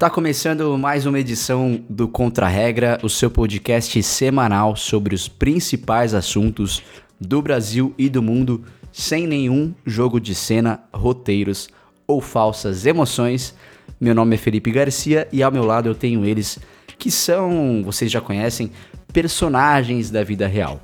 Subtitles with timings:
[0.00, 6.14] Tá começando mais uma edição do Contra Regra, o seu podcast semanal sobre os principais
[6.14, 6.82] assuntos
[7.20, 11.68] do Brasil e do mundo, sem nenhum jogo de cena, roteiros
[12.06, 13.54] ou falsas emoções.
[14.00, 16.58] Meu nome é Felipe Garcia e ao meu lado eu tenho eles
[16.98, 18.70] que são, vocês já conhecem,
[19.12, 20.80] personagens da vida real.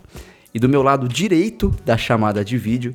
[0.53, 2.95] E do meu lado direito da chamada de vídeo,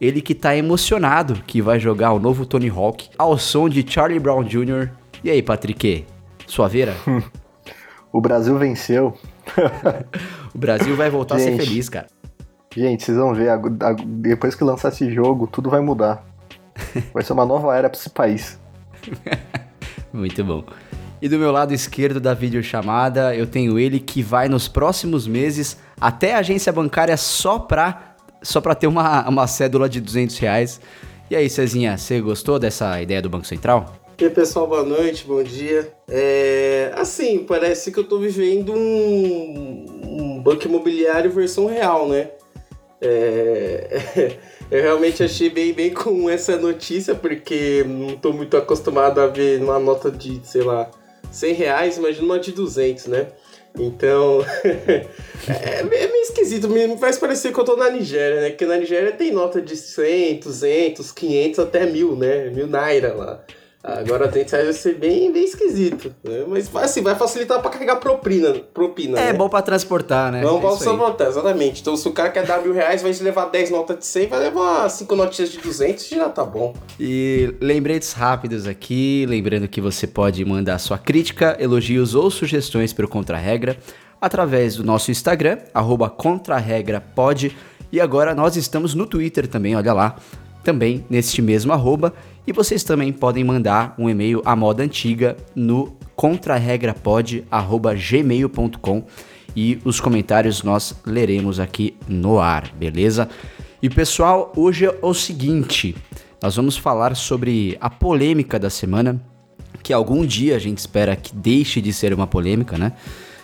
[0.00, 4.18] ele que tá emocionado que vai jogar o novo Tony Hawk ao som de Charlie
[4.18, 5.01] Brown Jr.
[5.24, 6.04] E aí, Patrick?
[6.48, 6.94] Suaveira?
[8.12, 9.16] o Brasil venceu.
[10.52, 12.08] o Brasil vai voltar gente, a ser feliz, cara.
[12.74, 13.50] Gente, vocês vão ver,
[14.04, 16.24] depois que lançar esse jogo, tudo vai mudar.
[17.12, 18.58] Vai ser uma nova era para esse país.
[20.10, 20.64] Muito bom.
[21.20, 25.76] E do meu lado esquerdo da videochamada, eu tenho ele que vai nos próximos meses
[26.00, 30.80] até a agência bancária só pra, só pra ter uma, uma cédula de 200 reais.
[31.30, 34.01] E aí, Cezinha, você gostou dessa ideia do Banco Central?
[34.22, 35.92] E aí, pessoal, boa noite, bom dia.
[36.08, 42.30] É, assim, parece que eu tô vivendo um, um banco imobiliário versão real, né?
[43.00, 44.36] É,
[44.70, 49.60] eu realmente achei bem, bem com essa notícia, porque não tô muito acostumado a ver
[49.60, 50.88] uma nota de, sei lá,
[51.32, 53.26] 100 reais, imagina uma de 200, né?
[53.76, 58.50] Então, é, é, meio esquisito, me faz parecer que eu tô na Nigéria, né?
[58.50, 62.50] Porque na Nigéria tem nota de 100, 200, 500 até mil, né?
[62.50, 63.44] Mil naira lá.
[63.84, 66.14] Agora tem que vai ser bem, bem esquisito.
[66.22, 66.44] Né?
[66.46, 68.54] Mas assim, vai facilitar para carregar propina.
[68.72, 69.32] propina é né?
[69.32, 70.40] bom para transportar, né?
[70.40, 71.80] Não, para transportar, exatamente.
[71.80, 74.38] Então, se o cara quer dar mil reais, vai levar 10 notas de 100, vai
[74.38, 76.74] levar 5 notinhas de 200 e já tá bom.
[77.00, 79.26] E lembretes rápidos aqui.
[79.28, 83.76] Lembrando que você pode mandar sua crítica, elogios ou sugestões para o Contra-Regra
[84.20, 87.56] através do nosso Instagram, arroba contraregrapod.
[87.90, 90.16] E agora nós estamos no Twitter também, olha lá
[90.62, 92.14] também neste mesmo arroba.
[92.46, 99.04] E vocês também podem mandar um e-mail à moda antiga no contraregrapod.gmail.com
[99.54, 103.28] e os comentários nós leremos aqui no ar, beleza?
[103.80, 105.94] E pessoal, hoje é o seguinte,
[106.42, 109.24] nós vamos falar sobre a polêmica da semana,
[109.82, 112.94] que algum dia a gente espera que deixe de ser uma polêmica, né?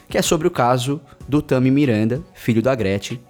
[0.09, 3.21] Que é sobre o caso do Tami Miranda, filho da Gretchen,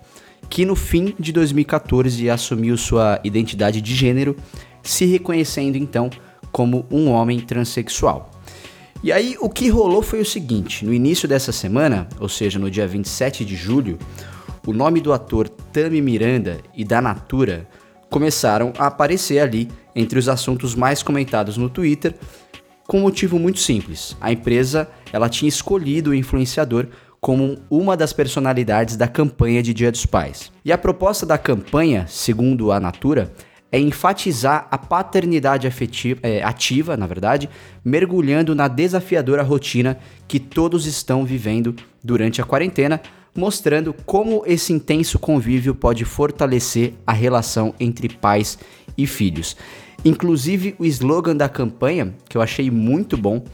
[0.49, 4.37] que no fim de 2014 assumiu sua identidade de gênero,
[4.88, 6.09] se reconhecendo então
[6.50, 8.31] como um homem transexual.
[9.03, 12.71] E aí o que rolou foi o seguinte: no início dessa semana, ou seja, no
[12.71, 13.99] dia 27 de julho,
[14.66, 17.69] o nome do ator Tami Miranda e da Natura
[18.10, 22.15] começaram a aparecer ali entre os assuntos mais comentados no Twitter,
[22.87, 24.16] com um motivo muito simples.
[24.20, 26.88] A empresa ela tinha escolhido o influenciador
[27.20, 30.50] como uma das personalidades da campanha de Dia dos Pais.
[30.65, 33.32] E a proposta da campanha, segundo a Natura,
[33.71, 37.49] é enfatizar a paternidade afetiva, é, ativa, na verdade,
[37.84, 43.01] mergulhando na desafiadora rotina que todos estão vivendo durante a quarentena,
[43.34, 48.59] mostrando como esse intenso convívio pode fortalecer a relação entre pais
[48.97, 49.56] e filhos.
[50.05, 53.45] Inclusive, o slogan da campanha, que eu achei muito bom,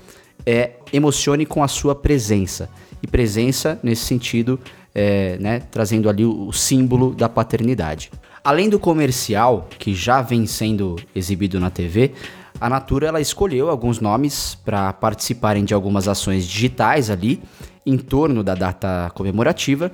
[0.47, 2.69] é Emocione com a sua presença
[3.03, 4.61] e presença nesse sentido,
[4.95, 8.11] é, né, trazendo ali o, o símbolo da paternidade.
[8.45, 12.13] Além do comercial, que já vem sendo exibido na TV,
[12.61, 17.43] a Natura ela escolheu alguns nomes para participarem de algumas ações digitais ali
[17.87, 19.91] em torno da data comemorativa.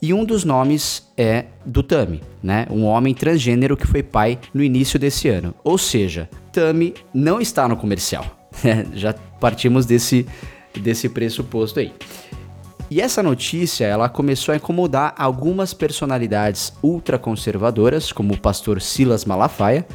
[0.00, 2.66] E um dos nomes é do Tami, né?
[2.70, 5.54] Um homem transgênero que foi pai no início desse ano.
[5.62, 8.24] Ou seja, Tami não está no comercial.
[8.96, 10.26] Já partimos desse,
[10.74, 11.92] desse pressuposto aí.
[12.90, 19.86] E essa notícia, ela começou a incomodar algumas personalidades ultraconservadoras, como o pastor Silas Malafaia,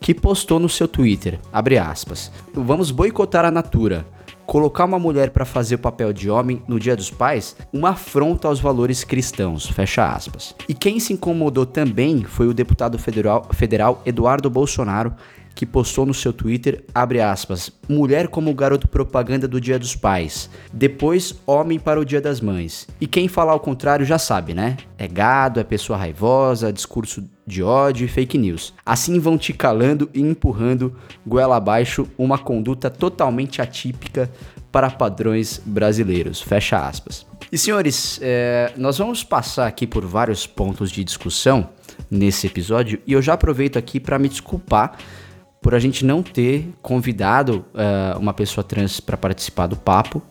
[0.00, 4.06] que postou no seu Twitter, aspas, vamos boicotar a Natura.
[4.46, 8.46] Colocar uma mulher para fazer o papel de homem no Dia dos Pais, uma afronta
[8.46, 10.54] aos valores cristãos, fecha aspas.
[10.68, 15.14] E quem se incomodou também foi o deputado federal, federal Eduardo Bolsonaro,
[15.54, 20.50] que postou no seu Twitter, abre aspas, mulher como garoto propaganda do Dia dos Pais,
[20.72, 22.88] depois homem para o Dia das Mães.
[23.00, 24.76] E quem falar o contrário já sabe, né?
[24.98, 28.74] É gado, é pessoa raivosa, discurso de ódio e fake news.
[28.84, 30.96] Assim vão te calando e empurrando
[31.26, 34.30] goela abaixo uma conduta totalmente atípica
[34.72, 36.42] para padrões brasileiros.
[36.42, 37.24] Fecha aspas.
[37.52, 41.68] E senhores, é, nós vamos passar aqui por vários pontos de discussão
[42.10, 44.98] nesse episódio e eu já aproveito aqui para me desculpar
[45.64, 50.22] por a gente não ter convidado uh, uma pessoa trans para participar do papo.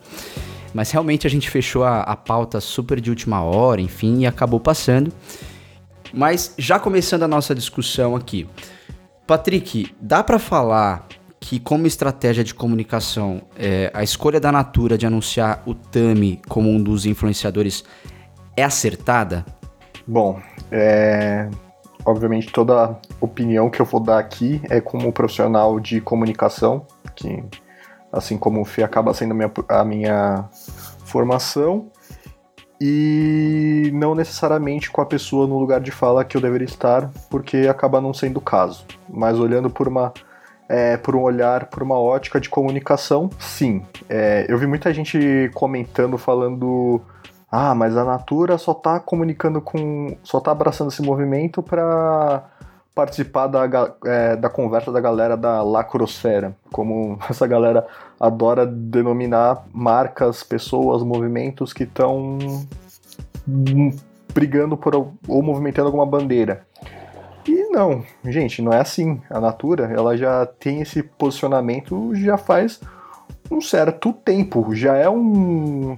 [0.76, 4.60] Mas realmente a gente fechou a, a pauta super de última hora, enfim, e acabou
[4.60, 5.12] passando.
[6.14, 8.48] Mas já começando a nossa discussão aqui,
[9.26, 11.08] Patrick, dá para falar
[11.40, 16.70] que como estratégia de comunicação, é, a escolha da Natura de anunciar o Tami como
[16.70, 17.84] um dos influenciadores
[18.56, 19.44] é acertada?
[20.06, 20.40] Bom,
[20.72, 21.50] é...
[22.06, 26.86] obviamente toda opinião que eu vou dar aqui é como profissional de comunicação,
[27.16, 27.44] que
[28.12, 30.46] assim como o FI acaba sendo a minha, a minha
[31.06, 31.92] formação,
[32.80, 37.68] e não necessariamente com a pessoa no lugar de fala que eu deveria estar, porque
[37.70, 38.86] acaba não sendo o caso.
[39.10, 40.12] Mas olhando por uma
[40.68, 43.86] é, por um olhar, por uma ótica de comunicação, sim.
[44.10, 47.02] É, eu vi muita gente comentando, falando
[47.56, 50.18] ah, mas a Natura só tá comunicando com.
[50.24, 52.46] só tá abraçando esse movimento para
[52.96, 57.86] participar da, é, da conversa da galera da lacrosfera, como essa galera
[58.20, 62.40] adora denominar marcas, pessoas, movimentos que estão
[64.34, 66.66] brigando por ou movimentando alguma bandeira.
[67.48, 69.22] E não, gente, não é assim.
[69.30, 72.82] A Natura, ela já tem esse posicionamento já faz
[73.52, 75.96] um certo tempo, já é um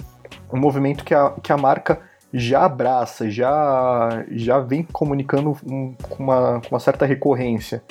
[0.52, 2.00] um movimento que a, que a marca
[2.34, 7.82] já abraça, já, já vem comunicando um, com, uma, com uma certa recorrência.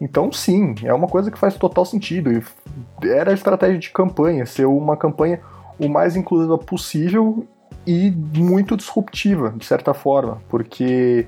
[0.00, 2.30] Então, sim, é uma coisa que faz total sentido.
[2.30, 5.40] E era a estratégia de campanha, ser uma campanha
[5.78, 7.46] o mais inclusiva possível
[7.86, 11.26] e muito disruptiva, de certa forma, porque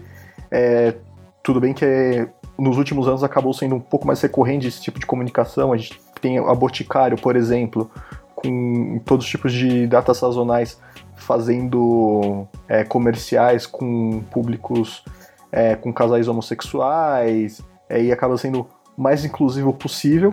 [0.51, 0.95] é,
[1.43, 2.29] tudo bem que é,
[2.59, 5.73] nos últimos anos acabou sendo um pouco mais recorrente esse tipo de comunicação.
[5.73, 7.91] A gente tem a Boticário, por exemplo,
[8.39, 10.79] com todos os tipos de datas sazonais
[11.17, 15.05] fazendo é, comerciais com públicos,
[15.51, 20.33] é, com casais homossexuais, é, e acaba sendo mais inclusivo possível.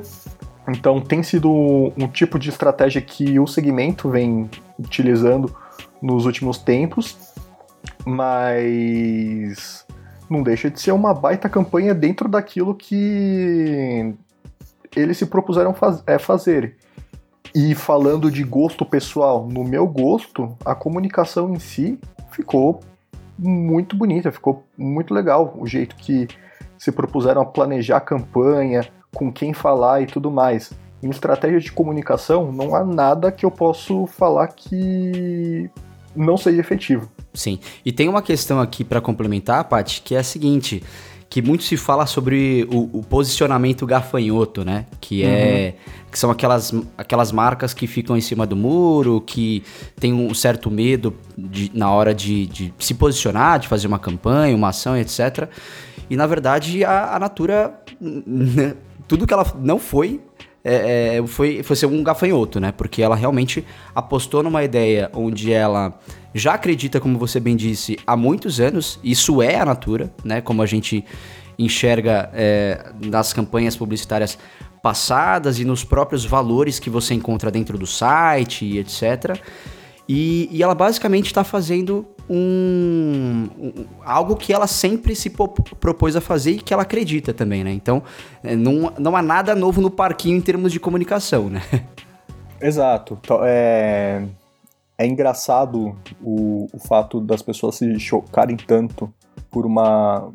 [0.68, 4.50] Então tem sido um tipo de estratégia que o segmento vem
[4.80, 5.56] utilizando
[6.00, 7.18] nos últimos tempos,
[8.06, 9.84] mas
[10.30, 14.14] não deixa de ser uma baita campanha dentro daquilo que
[14.96, 16.78] eles se propuseram faz é, fazer.
[17.56, 21.98] E falando de gosto pessoal, no meu gosto, a comunicação em si
[22.30, 22.82] ficou
[23.40, 26.28] muito bonita, ficou muito legal o jeito que
[26.78, 30.74] se propuseram a planejar a campanha, com quem falar e tudo mais.
[31.02, 35.70] Em estratégia de comunicação, não há nada que eu possa falar que
[36.14, 37.10] não seja efetivo.
[37.34, 37.60] Sim.
[37.86, 40.84] E tem uma questão aqui para complementar, Paty, que é a seguinte:
[41.30, 44.86] que muito se fala sobre o, o posicionamento gafanhoto, né?
[45.02, 46.06] Que é uhum.
[46.12, 49.64] que são aquelas, aquelas marcas que ficam em cima do muro, que
[50.00, 54.56] tem um certo medo de, na hora de, de se posicionar, de fazer uma campanha,
[54.56, 55.50] uma ação, etc.
[56.10, 57.74] E na verdade a, a Natura,
[59.08, 60.22] tudo que ela não foi,
[60.68, 62.72] é, é, foi, foi ser um gafanhoto, né?
[62.72, 63.64] Porque ela realmente
[63.94, 65.94] apostou numa ideia onde ela
[66.34, 69.00] já acredita, como você bem disse, há muitos anos.
[69.04, 70.42] Isso é a Natura, né?
[70.42, 71.06] Como a gente
[71.58, 74.40] enxerga é, nas campanhas publicitárias
[74.82, 79.40] passadas e nos próprios valores que você encontra dentro do site etc.
[80.08, 86.22] E, e ela basicamente está fazendo um, um, algo que ela sempre se propôs a
[86.22, 87.72] fazer e que ela acredita também, né?
[87.72, 88.04] Então,
[88.44, 91.62] é, não, não há nada novo no parquinho em termos de comunicação, né?
[92.62, 93.20] Exato.
[93.44, 94.24] É,
[94.98, 99.12] é engraçado o, o fato das pessoas se chocarem tanto
[99.52, 100.32] por uma,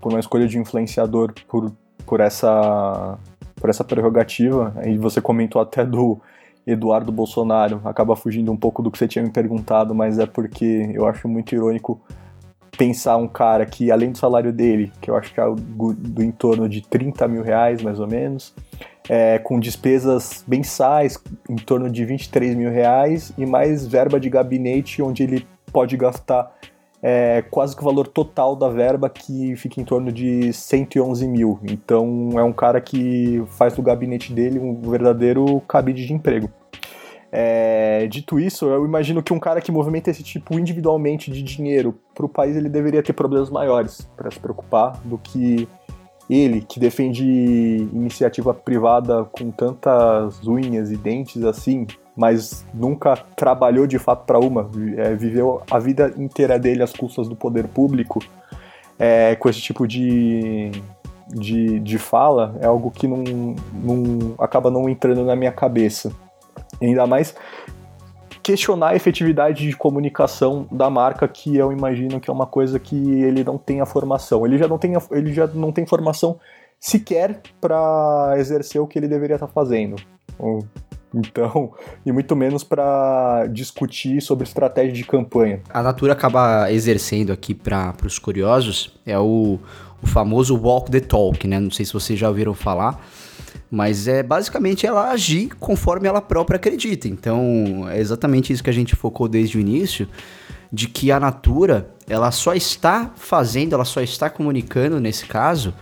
[0.00, 1.72] por uma escolha de influenciador, por,
[2.04, 3.18] por, essa,
[3.56, 4.74] por essa prerrogativa.
[4.84, 6.20] E você comentou até do
[6.66, 10.90] Eduardo Bolsonaro, acaba fugindo um pouco do que você tinha me perguntado, mas é porque
[10.94, 12.00] eu acho muito irônico
[12.76, 16.22] pensar um cara que, além do salário dele, que eu acho que é do, do
[16.22, 18.54] entorno de 30 mil reais, mais ou menos,
[19.08, 25.02] é, com despesas mensais em torno de 23 mil reais e mais verba de gabinete,
[25.02, 26.52] onde ele pode gastar
[27.06, 31.60] é, quase que o valor total da verba, que fica em torno de 111 mil.
[31.62, 36.50] Então é um cara que faz do gabinete dele um verdadeiro cabide de emprego.
[37.30, 41.94] É, dito isso, eu imagino que um cara que movimenta esse tipo individualmente de dinheiro
[42.14, 45.68] para o país, ele deveria ter problemas maiores para se preocupar do que
[46.30, 53.98] ele, que defende iniciativa privada com tantas unhas e dentes assim, mas nunca trabalhou de
[53.98, 58.20] fato para uma, é, viveu a vida inteira dele às custas do poder público,
[58.98, 60.70] é, com esse tipo de,
[61.28, 63.24] de, de fala, é algo que não,
[63.72, 66.12] não acaba não entrando na minha cabeça.
[66.80, 67.34] Ainda mais
[68.42, 72.94] questionar a efetividade de comunicação da marca, que eu imagino que é uma coisa que
[72.94, 74.44] ele não tem a formação.
[74.44, 76.38] Ele já não tem, ele já não tem formação
[76.78, 79.96] sequer para exercer o que ele deveria estar tá fazendo.
[81.14, 81.72] Então,
[82.04, 85.60] e muito menos para discutir sobre estratégia de campanha.
[85.70, 89.58] A Natura acaba exercendo aqui para os curiosos é o,
[90.02, 91.60] o famoso walk the talk, né?
[91.60, 93.00] Não sei se vocês já ouviram falar,
[93.70, 97.08] mas é basicamente ela agir conforme ela própria acredita.
[97.08, 100.08] Então, é exatamente isso que a gente focou desde o início,
[100.72, 105.72] de que a Natura, ela só está fazendo, ela só está comunicando nesse caso,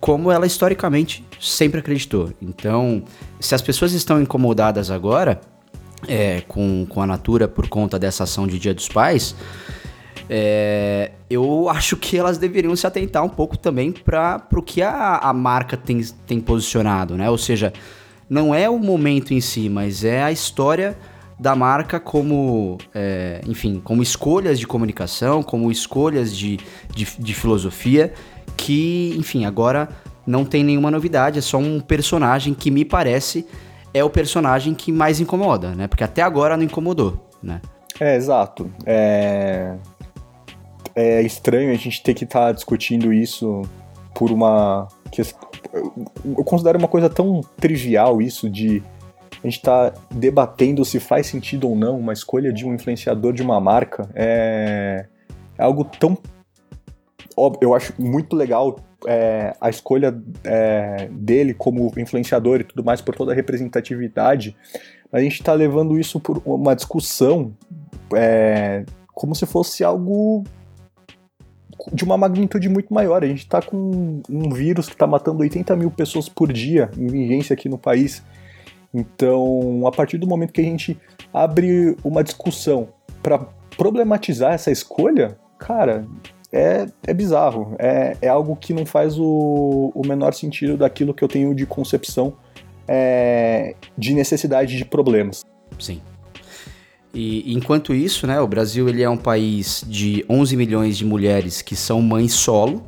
[0.00, 2.32] como ela historicamente sempre acreditou.
[2.40, 3.02] Então,
[3.38, 5.40] se as pessoas estão incomodadas agora
[6.08, 9.34] é, com, com a Natura por conta dessa ação de Dia dos Pais,
[10.28, 15.18] é, eu acho que elas deveriam se atentar um pouco também para o que a,
[15.18, 17.28] a marca tem, tem posicionado, né?
[17.28, 17.72] Ou seja,
[18.28, 20.96] não é o momento em si, mas é a história
[21.38, 26.58] da marca como, é, enfim, como escolhas de comunicação, como escolhas de,
[26.94, 28.12] de, de filosofia,
[28.60, 29.88] que, enfim, agora
[30.26, 33.46] não tem nenhuma novidade, é só um personagem que me parece
[33.92, 35.88] é o personagem que mais incomoda, né?
[35.88, 37.60] Porque até agora não incomodou, né?
[37.98, 38.70] É, exato.
[38.86, 39.74] É,
[40.94, 43.62] é estranho a gente ter que estar tá discutindo isso
[44.14, 44.86] por uma.
[46.24, 48.82] Eu considero uma coisa tão trivial isso de
[49.42, 53.42] a gente tá debatendo se faz sentido ou não uma escolha de um influenciador de
[53.42, 54.08] uma marca.
[54.14, 55.06] É,
[55.58, 56.16] é algo tão.
[57.60, 63.14] Eu acho muito legal é, a escolha é, dele como influenciador e tudo mais por
[63.14, 64.56] toda a representatividade,
[65.12, 67.52] a gente está levando isso por uma discussão
[68.14, 70.44] é, como se fosse algo
[71.92, 73.24] de uma magnitude muito maior.
[73.24, 77.06] A gente está com um vírus que está matando 80 mil pessoas por dia em
[77.06, 78.22] vigência aqui no país.
[78.92, 80.98] Então, a partir do momento que a gente
[81.32, 82.88] abre uma discussão
[83.22, 83.38] para
[83.76, 86.06] problematizar essa escolha, cara,
[86.52, 87.74] é, é bizarro.
[87.78, 91.66] É, é algo que não faz o, o menor sentido daquilo que eu tenho de
[91.66, 92.34] concepção
[92.88, 95.44] é, de necessidade de problemas.
[95.78, 96.00] Sim.
[97.12, 101.60] E enquanto isso, né, o Brasil ele é um país de 11 milhões de mulheres
[101.62, 102.82] que são mães solo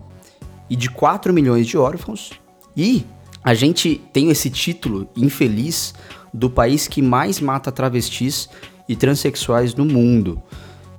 [0.71, 2.33] e de 4 milhões de órfãos.
[2.77, 3.05] E
[3.45, 5.95] a gente tem esse título infeliz
[6.33, 8.49] do país que mais mata travestis
[8.89, 10.41] e transexuais no mundo.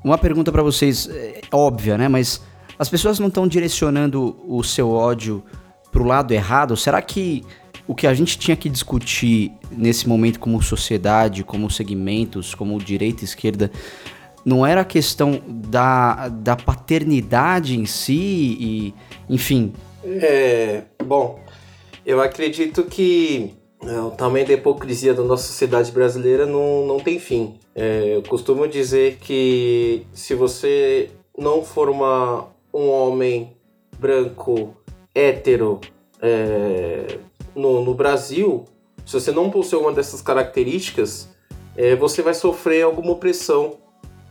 [0.04, 2.10] Uma pergunta para vocês, é óbvia, né?
[2.10, 2.42] Mas
[2.78, 5.44] as pessoas não estão direcionando o seu ódio
[5.92, 6.76] pro lado errado?
[6.76, 7.44] Será que
[7.88, 13.22] o que a gente tinha que discutir nesse momento como sociedade, como segmentos, como direita
[13.22, 13.72] e esquerda,
[14.46, 18.94] não era a questão da, da paternidade em si e,
[19.30, 19.74] enfim.
[20.04, 21.40] É, bom,
[22.06, 27.20] eu acredito que é, o tamanho da hipocrisia da nossa sociedade brasileira não, não tem
[27.20, 27.56] fim.
[27.76, 33.56] É, eu costumo dizer que se você não for uma, um homem
[34.00, 34.76] branco,
[35.14, 35.80] hétero,
[36.22, 37.20] é,
[37.56, 38.66] no, no Brasil,
[39.06, 41.30] se você não possui uma dessas características,
[41.76, 43.78] é, você vai sofrer alguma opressão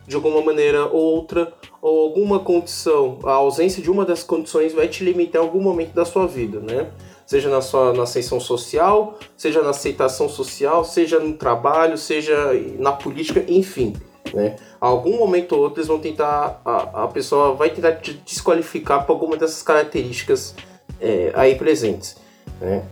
[0.07, 4.87] de alguma maneira ou outra, ou alguma condição, a ausência de uma dessas condições vai
[4.87, 6.89] te limitar em algum momento da sua vida, né?
[7.25, 12.91] Seja na sua na ascensão social, seja na aceitação social, seja no trabalho, seja na
[12.91, 13.93] política, enfim.
[14.33, 14.55] Né?
[14.79, 19.13] Algum momento ou outro eles vão tentar, a, a pessoa vai tentar te desqualificar por
[19.13, 20.55] alguma dessas características
[20.99, 22.15] é, aí presentes.
[22.61, 22.83] Né?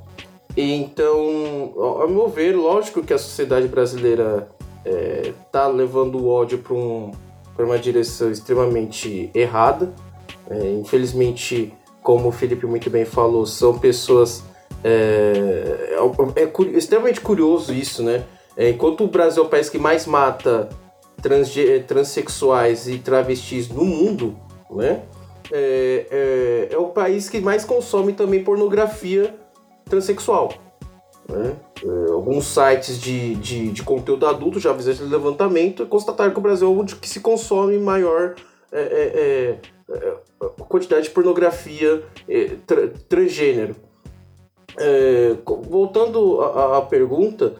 [0.55, 4.50] Então, ao meu ver, lógico que a sociedade brasileira
[4.85, 5.33] é,
[5.73, 7.11] levando o ódio para um,
[7.57, 9.93] uma direção extremamente errada.
[10.50, 14.43] É, infelizmente, como o Felipe muito bem falou, são pessoas.
[14.83, 15.95] É,
[16.35, 18.23] é, é extremamente curioso isso, né?
[18.57, 20.67] É, enquanto o Brasil é o país que mais mata
[21.88, 24.36] transexuais e travestis no mundo,
[24.70, 25.04] né?
[25.51, 29.36] É, é, é o país que mais consome também pornografia
[29.86, 30.54] transexual.
[31.28, 31.56] Né?
[31.84, 36.40] É, alguns sites de, de, de, conteúdo adulto já fizeram esse levantamento e constataram que
[36.40, 38.36] o Brasil é onde que se consome maior
[38.72, 39.60] é, é,
[39.94, 42.04] é, é quantidade de pornografia
[42.66, 43.75] tra, transgênero.
[45.70, 47.56] voltando à, à pergunta,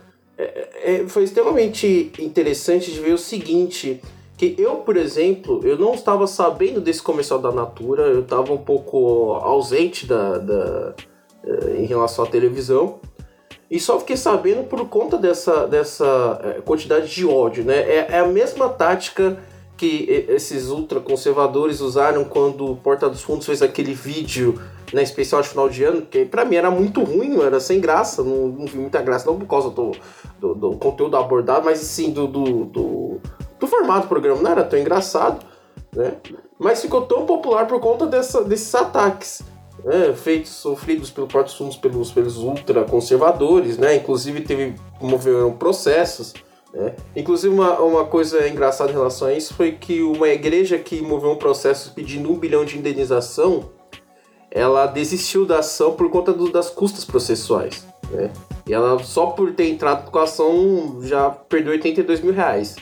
[1.08, 4.02] foi extremamente interessante de ver o seguinte
[4.42, 8.58] que eu, por exemplo, eu não estava sabendo desse comercial da Natura, eu estava um
[8.58, 10.96] pouco ausente da, da
[11.44, 13.00] eh, em relação à televisão.
[13.70, 17.82] E só fiquei sabendo por conta dessa, dessa eh, quantidade de ódio, né?
[17.82, 19.38] É, é a mesma tática
[19.78, 24.60] que esses ultraconservadores usaram quando o Porta dos Fundos fez aquele vídeo
[24.94, 28.24] né, especial de final de ano, que para mim era muito ruim, era sem graça,
[28.24, 29.92] não, não vi muita graça, não por causa do,
[30.40, 33.22] do, do conteúdo abordado, mas sim do, do, do,
[33.60, 35.46] do, formato do programa, não era tão engraçado,
[35.96, 36.18] né?
[36.60, 39.42] Mas ficou tão popular por conta dessa, desses ataques.
[39.84, 43.96] né, feitos, sofridos pelo Portos pelos, pelos ultraconservadores, né?
[43.96, 46.34] Inclusive teve, moveram processos.
[46.74, 46.96] Né?
[47.16, 51.32] Inclusive uma, uma coisa engraçada em relação a isso foi que uma igreja que moveu
[51.32, 53.70] um processo pedindo um bilhão de indenização,
[54.52, 57.88] ela desistiu da ação por conta do, das custas processuais.
[58.12, 58.32] Né?
[58.68, 62.76] E ela só por ter entrado com a ação já perdeu 82 mil reais.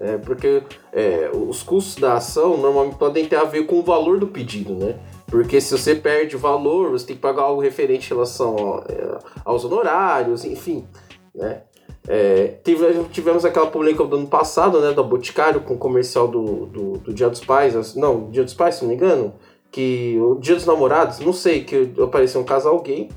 [0.00, 4.20] É, porque é, os custos da ação normalmente podem ter a ver com o valor
[4.20, 4.94] do pedido, né?
[5.26, 9.18] Porque se você perde o valor, você tem que pagar algo referente em relação é,
[9.44, 10.86] aos honorários, enfim,
[11.34, 11.62] né?
[12.06, 12.54] É,
[13.12, 17.12] tivemos aquela polêmica do ano passado, né, da Boticário, com o comercial do, do, do,
[17.12, 19.34] Dia dos Pais, não, Dia dos Pais, se não me engano,
[19.70, 23.08] que o Dia dos Namorados, não sei, que apareceu um casal gay,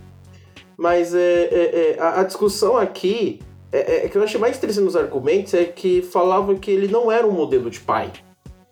[0.77, 3.39] mas é, é, é a, a, discussão aqui,
[3.71, 7.11] é, é, que eu achei mais interessante nos argumentos, é que falavam que ele não
[7.11, 8.11] era um modelo de pai,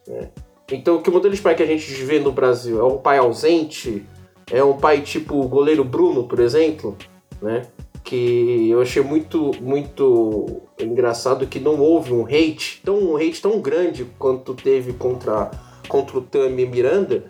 [0.08, 0.30] né?
[0.72, 3.18] Então, que o modelo de pai que a gente vê no Brasil é um pai
[3.18, 4.06] ausente,
[4.52, 6.96] é um pai tipo o goleiro Bruno, por exemplo,
[7.42, 7.68] né?
[8.04, 13.60] Que eu achei muito, muito engraçado que não houve um hate, tão, um hate tão
[13.62, 15.52] grande quanto teve contra,
[15.88, 17.26] contra o Tami Miranda,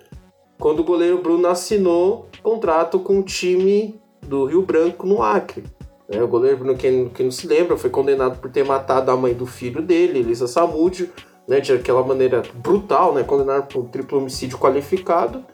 [0.59, 5.63] quando o goleiro Bruno assinou contrato com o time do Rio Branco no Acre.
[6.09, 9.15] É, o goleiro Bruno, quem, quem não se lembra, foi condenado por ter matado a
[9.15, 11.09] mãe do filho dele, Elisa Samúdio,
[11.47, 15.45] né, de aquela maneira brutal, né, condenado por triplo homicídio qualificado.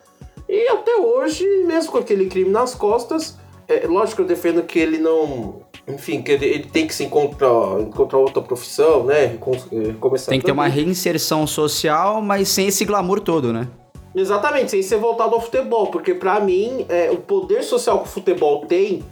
[0.49, 4.79] E até hoje, mesmo com aquele crime nas costas, é lógico que eu defendo que
[4.79, 5.61] ele não.
[5.87, 9.25] Enfim, que ele, ele tem que se encontrar, encontrar outra profissão, né?
[9.25, 13.67] É, começar tem que ter uma reinserção social, mas sem esse glamour todo, né?
[14.15, 18.09] Exatamente, sem ser voltado ao futebol, porque para mim é, o poder social que o
[18.09, 19.03] futebol tem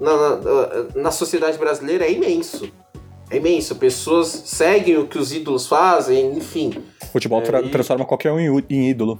[0.00, 0.38] na, na,
[0.94, 2.70] na sociedade brasileira é imenso
[3.32, 3.74] é imenso.
[3.76, 6.72] Pessoas seguem o que os ídolos fazem, enfim.
[7.10, 7.70] Futebol é, tra e...
[7.70, 9.18] transforma qualquer um em ídolo.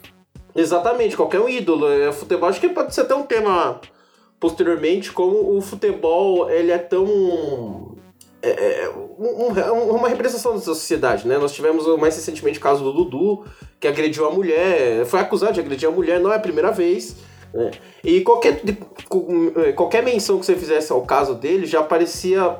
[0.55, 1.89] Exatamente, qualquer um ídolo.
[1.91, 3.81] É, futebol acho que pode ser até um tema
[4.39, 7.92] posteriormente, como o futebol ele é tão.
[8.43, 11.39] É, é um, um, uma representação da sociedade, né?
[11.39, 13.45] Nós tivemos mais recentemente o caso do Dudu,
[13.79, 17.17] que agrediu a mulher, foi acusado de agredir a mulher, não é a primeira vez.
[17.55, 17.71] Né?
[18.03, 18.61] E qualquer,
[19.65, 22.59] é, qualquer menção que você fizesse ao caso dele, já aparecia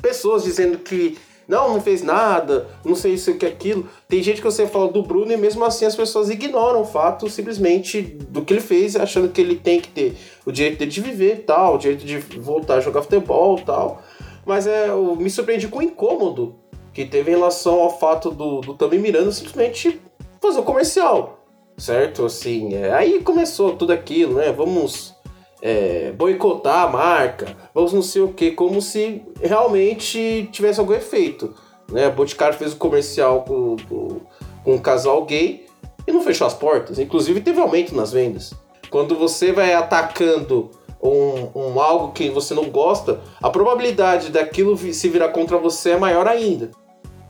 [0.00, 3.88] pessoas dizendo que não, não fez nada, não sei isso que aquilo.
[4.08, 7.28] Tem gente que você fala do Bruno e mesmo assim as pessoas ignoram o fato
[7.28, 10.16] simplesmente do que ele fez, achando que ele tem que ter
[10.46, 14.02] o direito dele de viver, tal, o direito de voltar a jogar futebol, tal.
[14.44, 16.56] Mas é, eu me surpreendi com o incômodo
[16.92, 20.00] que teve em relação ao fato do, do Tami Miranda simplesmente
[20.40, 21.42] fazer o um comercial
[21.76, 22.24] certo?
[22.24, 24.52] Assim, é, aí começou tudo aquilo, né?
[24.52, 25.14] Vamos
[25.60, 31.54] é, boicotar a marca, vamos não sei o que, como se realmente tivesse algum efeito.
[31.90, 32.08] Né?
[32.10, 34.20] Boticário fez um comercial com, com,
[34.64, 35.66] com um casal gay
[36.06, 36.98] e não fechou as portas.
[36.98, 38.54] Inclusive teve aumento nas vendas.
[38.90, 40.70] Quando você vai atacando
[41.02, 45.98] um, um, algo que você não gosta, a probabilidade daquilo se virar contra você é
[45.98, 46.70] maior ainda.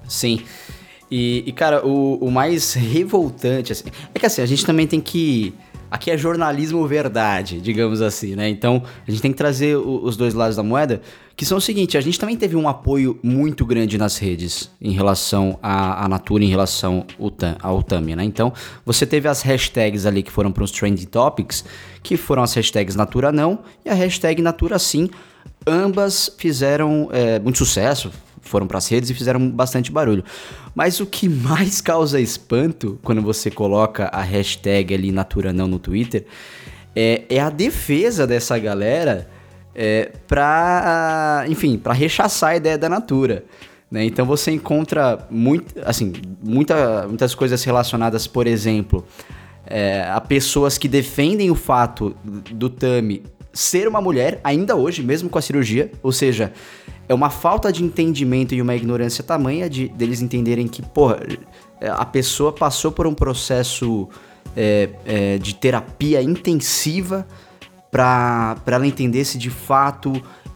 [0.06, 0.42] Sim.
[1.10, 5.00] E, e cara, o, o, mais revoltante, assim, é que assim, a gente também tem
[5.00, 5.54] que.
[5.92, 8.48] Aqui é jornalismo verdade, digamos assim, né?
[8.48, 11.02] Então, a gente tem que trazer o, os dois lados da moeda,
[11.36, 14.92] que são o seguinte, a gente também teve um apoio muito grande nas redes em
[14.92, 17.04] relação à, à Natura, em relação
[17.60, 18.24] ao, Tami, né?
[18.24, 18.54] Então,
[18.86, 21.62] você teve as hashtags ali que foram para os trending topics,
[22.02, 25.10] que foram as hashtags Natura não e a hashtag Natura sim.
[25.66, 28.10] Ambas fizeram é, muito sucesso,
[28.42, 30.24] foram para as redes e fizeram bastante barulho.
[30.74, 35.78] Mas o que mais causa espanto quando você coloca a hashtag ali Natura não no
[35.78, 36.26] Twitter
[36.94, 39.28] é, é a defesa dessa galera
[39.74, 43.44] é, para, enfim, para rechaçar a ideia da Natura.
[43.90, 44.04] Né?
[44.04, 49.04] Então você encontra muito, assim, muita, muitas coisas relacionadas, por exemplo,
[49.66, 55.28] é, a pessoas que defendem o fato do Tami ser uma mulher, ainda hoje, mesmo
[55.28, 56.52] com a cirurgia, ou seja,
[57.08, 61.20] é uma falta de entendimento e uma ignorância tamanha de deles entenderem que, porra,
[61.80, 64.08] é, a pessoa passou por um processo
[64.56, 67.26] é, é, de terapia intensiva
[67.90, 70.12] para ela entender se de fato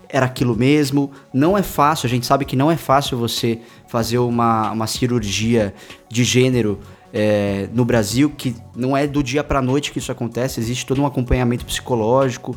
[0.08, 1.10] era aquilo mesmo.
[1.32, 5.74] Não é fácil, a gente sabe que não é fácil você fazer uma, uma cirurgia
[6.08, 6.78] de gênero
[7.12, 11.00] é, no Brasil, que não é do dia para noite que isso acontece, existe todo
[11.00, 12.56] um acompanhamento psicológico.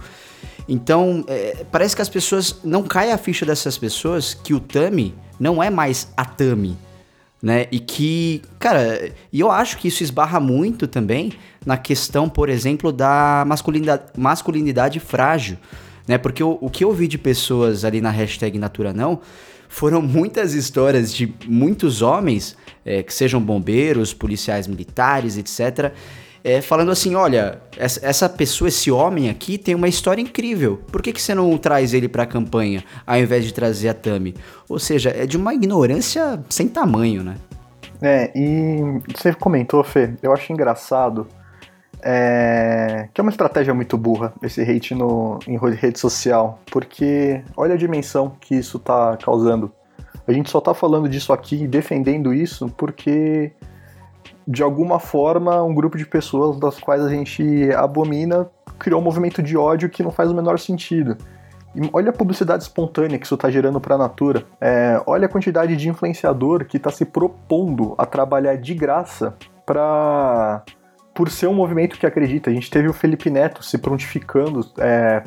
[0.70, 2.60] Então, é, parece que as pessoas.
[2.64, 6.78] Não cai a ficha dessas pessoas que o Tami não é mais a Tami.
[7.42, 7.68] Né?
[7.72, 11.32] E que, cara, e eu acho que isso esbarra muito também
[11.66, 15.58] na questão, por exemplo, da masculinidade, masculinidade frágil,
[16.06, 16.18] né?
[16.18, 19.22] Porque o, o que eu vi de pessoas ali na hashtag Natura Não
[19.70, 25.94] foram muitas histórias de muitos homens, é, que sejam bombeiros, policiais militares, etc.,
[26.44, 30.80] é, falando assim: olha, essa, pessoa, esse homem aqui tem uma história incrível.
[30.92, 33.94] Por que, que você não traz ele para a campanha ao invés de trazer a
[33.94, 34.36] Tami?
[34.68, 37.36] Ou seja, é de uma ignorância sem tamanho, né?
[38.02, 41.28] É, e você comentou, Fê, eu acho engraçado
[42.02, 47.74] é, que é uma estratégia muito burra esse hate no, em rede social, porque olha
[47.74, 49.72] a dimensão que isso tá causando.
[50.26, 53.52] A gente só tá falando disso aqui e defendendo isso porque
[54.50, 59.44] de alguma forma, um grupo de pessoas das quais a gente abomina criou um movimento
[59.44, 61.16] de ódio que não faz o menor sentido.
[61.76, 64.44] E olha a publicidade espontânea que isso está gerando para a Natura.
[64.60, 69.36] É, olha a quantidade de influenciador que está se propondo a trabalhar de graça
[69.68, 70.64] para
[71.14, 72.50] por ser um movimento que acredita.
[72.50, 75.22] A gente teve o Felipe Neto se prontificando é,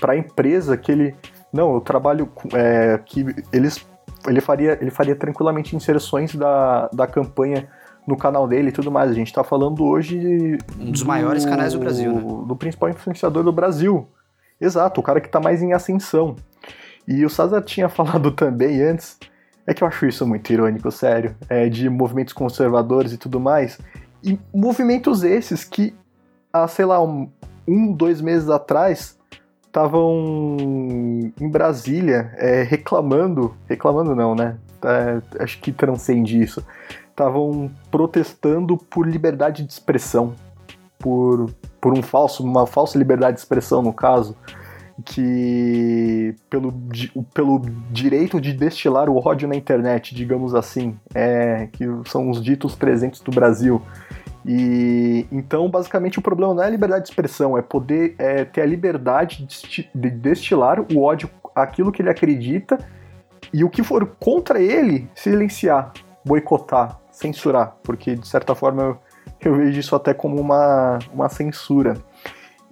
[0.00, 1.14] para a empresa que ele
[1.52, 3.86] não, eu trabalho é, que eles
[4.26, 7.68] ele faria ele faria tranquilamente inserções da, da campanha
[8.06, 9.10] no canal dele e tudo mais.
[9.10, 10.58] A gente está falando hoje.
[10.78, 12.44] Um dos do, maiores canais do Brasil, né?
[12.46, 14.06] Do principal influenciador do Brasil.
[14.60, 16.36] Exato, o cara que está mais em ascensão.
[17.06, 19.18] E o César tinha falado também antes.
[19.66, 21.34] É que eu acho isso muito irônico, sério.
[21.48, 23.78] É, de movimentos conservadores e tudo mais.
[24.22, 25.94] E movimentos esses que,
[26.52, 27.30] há, sei lá, um,
[27.66, 29.18] um dois meses atrás,
[29.66, 30.56] estavam
[31.40, 33.56] em Brasília é, reclamando.
[33.66, 34.56] Reclamando não, né?
[34.84, 36.62] É, acho que transcende isso
[37.14, 40.34] estavam protestando por liberdade de expressão,
[40.98, 41.48] por,
[41.80, 44.36] por um falso, uma falsa liberdade de expressão no caso,
[45.04, 46.72] que pelo,
[47.32, 52.74] pelo direito de destilar o ódio na internet, digamos assim, é, que são os ditos
[52.74, 53.80] presentes do Brasil.
[54.44, 58.60] E então, basicamente, o problema não é a liberdade de expressão, é poder é, ter
[58.60, 59.46] a liberdade
[59.94, 62.78] de destilar o ódio aquilo que ele acredita
[63.52, 65.92] e o que for contra ele, silenciar,
[66.24, 68.98] boicotar, censurar, porque de certa forma eu,
[69.40, 71.96] eu vejo isso até como uma, uma censura.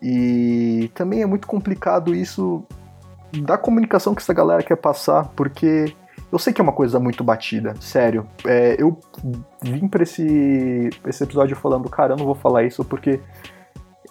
[0.00, 2.64] E também é muito complicado isso
[3.40, 5.94] da comunicação que essa galera quer passar, porque
[6.30, 8.26] eu sei que é uma coisa muito batida, sério.
[8.44, 8.98] É, eu
[9.62, 13.20] vim pra esse, esse episódio falando, cara, eu não vou falar isso porque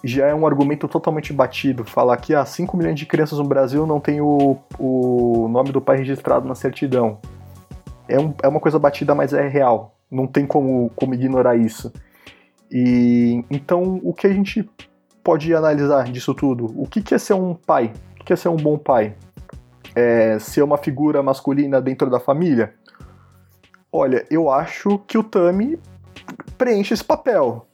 [0.02, 1.84] já é um argumento totalmente batido.
[1.84, 5.80] Falar que ah, 5 milhões de crianças no Brasil não tem o, o nome do
[5.80, 7.18] pai registrado na certidão.
[8.08, 11.90] É, um, é uma coisa batida, mas é real não tem como, como ignorar isso.
[12.70, 14.68] E então o que a gente
[15.24, 16.72] pode analisar disso tudo?
[16.76, 17.92] O que, que é ser um pai?
[18.20, 19.14] O que é ser um bom pai?
[19.94, 22.74] É ser uma figura masculina dentro da família?
[23.90, 25.78] Olha, eu acho que o Tami
[26.56, 27.66] preenche esse papel.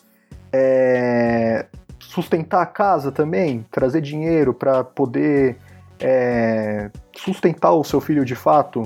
[0.52, 1.66] É,
[2.00, 5.58] sustentar a casa também, trazer dinheiro para poder
[6.00, 8.82] é, sustentar o seu filho de fato.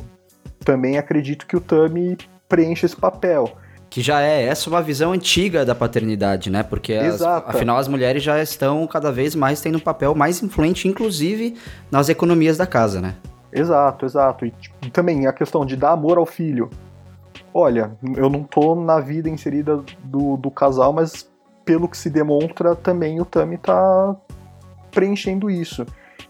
[0.65, 2.19] Também acredito que o Tami
[2.53, 3.51] preenche esse papel.
[3.89, 6.63] Que já é essa uma visão antiga da paternidade, né?
[6.63, 10.87] Porque as, afinal as mulheres já estão cada vez mais tendo um papel mais influente,
[10.87, 11.57] inclusive
[11.91, 13.15] nas economias da casa, né?
[13.51, 14.45] Exato, exato.
[14.45, 16.69] E tipo, também a questão de dar amor ao filho.
[17.55, 21.31] Olha, eu não tô na vida inserida do, do casal, mas
[21.65, 24.17] pelo que se demonstra, também o Tami tá
[24.91, 25.87] preenchendo isso.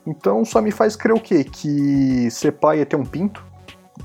[0.07, 1.45] Então só me faz crer o quê?
[1.45, 3.52] Que ser pai é ter um pinto?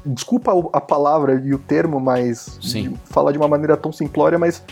[0.05, 2.95] Desculpa a palavra e o termo, mas Sim.
[3.05, 4.63] falar de uma maneira tão simplória, mas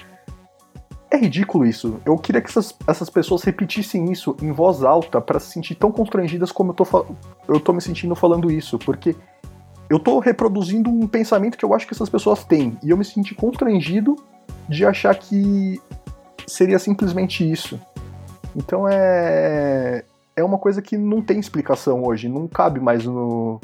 [1.10, 2.00] é ridículo isso.
[2.06, 5.92] Eu queria que essas, essas pessoas repetissem isso em voz alta para se sentir tão
[5.92, 7.06] constrangidas como eu tô,
[7.48, 9.16] eu tô me sentindo falando isso, porque
[9.90, 13.06] eu tô reproduzindo um pensamento que eu acho que essas pessoas têm, e eu me
[13.06, 14.16] senti constrangido
[14.68, 15.82] de achar que
[16.48, 17.80] seria simplesmente isso.
[18.56, 20.04] Então é
[20.36, 23.60] é uma coisa que não tem explicação hoje, não cabe mais no,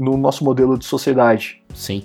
[0.00, 1.62] no nosso modelo de sociedade.
[1.74, 2.02] Sim.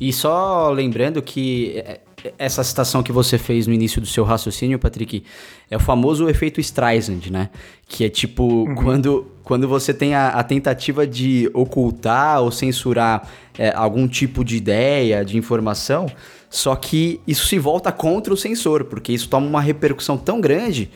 [0.00, 2.00] E só lembrando que é,
[2.38, 5.24] essa citação que você fez no início do seu raciocínio, Patrick,
[5.70, 7.50] é o famoso efeito Streisand, né?
[7.86, 8.74] Que é tipo uhum.
[8.74, 14.56] quando, quando você tem a, a, tentativa de ocultar ou censurar é, algum tipo de
[14.56, 16.06] ideia, de informação,
[16.50, 20.90] só que isso se volta contra o censor, porque isso toma uma repercussão tão grande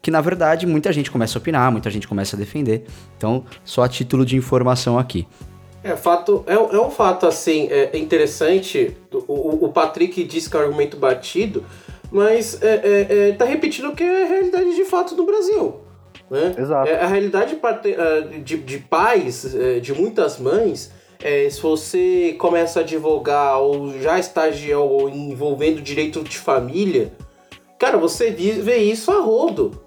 [0.00, 2.84] que na verdade muita gente começa a opinar, muita gente começa a defender.
[3.16, 5.26] Então, só a título de informação aqui.
[5.84, 8.96] É, fato, é, é um fato assim é interessante.
[9.12, 11.64] O, o Patrick disse que é um argumento batido,
[12.10, 15.80] mas é, é, é, tá repetindo o que é a realidade de fato no Brasil.
[16.30, 16.54] Né?
[16.56, 16.88] Exato.
[16.88, 17.58] É, a realidade
[18.42, 20.92] de, de pais, é, de muitas mães,
[21.22, 24.18] é, se você começa a advogar ou já
[24.78, 27.12] ou envolvendo direito de família,
[27.78, 29.82] cara, você vê isso a rodo.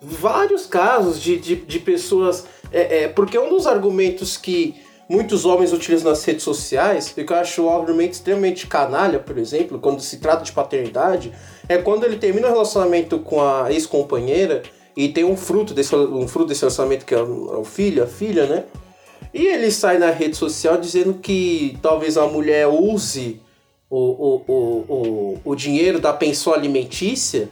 [0.00, 2.46] Vários casos de, de, de pessoas.
[2.72, 4.74] É, é, porque um dos argumentos que
[5.08, 9.78] muitos homens utilizam nas redes sociais, e que eu acho obviamente extremamente canalha, por exemplo,
[9.78, 11.32] quando se trata de paternidade,
[11.68, 14.62] é quando ele termina o relacionamento com a ex-companheira
[14.96, 18.46] e tem um fruto desse, um fruto desse relacionamento que é o filho, a filha,
[18.46, 18.64] né?
[19.32, 23.40] E ele sai na rede social dizendo que talvez a mulher use
[23.90, 27.48] o, o, o, o, o dinheiro da pensão alimentícia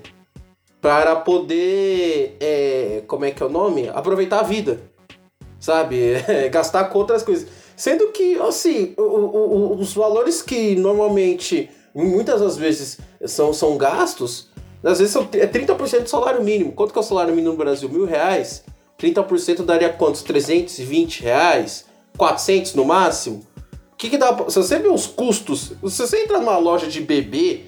[0.81, 3.89] para poder, é, como é que é o nome?
[3.89, 4.81] Aproveitar a vida,
[5.65, 6.23] sabe?
[6.29, 7.47] É, gastar com outras coisas.
[7.77, 14.49] Sendo que, assim, o, o, os valores que normalmente, muitas das vezes, são, são gastos,
[14.83, 16.73] às vezes são, é 30% do salário mínimo.
[16.73, 17.89] Quanto que é o salário mínimo no Brasil?
[17.89, 18.65] Mil reais?
[19.01, 20.23] 30% daria quantos?
[20.23, 21.87] 320 reais?
[22.17, 23.43] 400 no máximo?
[23.97, 27.01] Que, que dá pra, Se você vê os custos, se você entra numa loja de
[27.01, 27.65] bebê,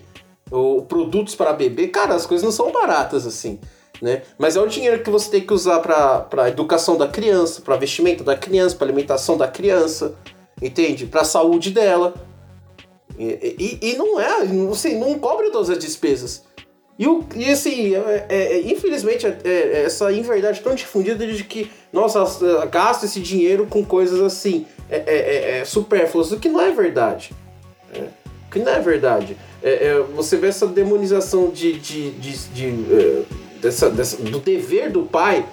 [0.51, 3.59] ou produtos para bebê, cara, as coisas não são baratas assim.
[4.01, 4.23] Né?
[4.39, 8.23] Mas é o dinheiro que você tem que usar para educação da criança, para vestimento
[8.23, 10.15] da criança, para alimentação da criança,
[10.61, 11.07] entende?
[11.07, 12.15] Para a saúde dela.
[13.19, 16.45] E, e, e, não é, assim, não cobre todas as despesas.
[16.99, 21.45] E, o, e assim, é, é, é infelizmente, é, é, essa inverdade tão difundida de
[21.45, 22.25] que, nossa,
[22.67, 27.33] gasta esse dinheiro com coisas assim, é, é, é supérfluas, o que não é verdade.
[27.95, 28.09] Né?
[28.49, 29.37] O que não é verdade.
[30.15, 33.27] você vê essa demonização de, de, de, de
[33.61, 35.47] dessa, dessa, do dever do pai,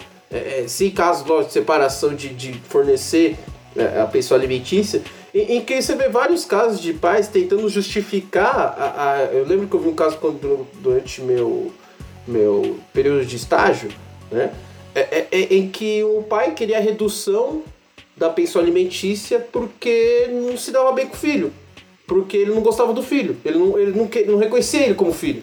[0.66, 3.36] se caso de separação de, de fornecer
[4.02, 5.02] a pessoa alimentícia,
[5.34, 8.74] em, em, que você vê vários casos de pais tentando justificar.
[8.78, 11.72] A, a, eu lembro que eu vi um caso quando, durante meu,
[12.26, 13.90] meu período de estágio,
[14.30, 14.52] né?
[14.94, 17.64] É, é, é, em que o pai queria redução
[18.16, 21.52] da pensão alimentícia porque não se dava bem com o filho.
[22.06, 23.36] Porque ele não gostava do filho.
[23.44, 25.42] Ele não, ele não, não reconhecia ele como filho.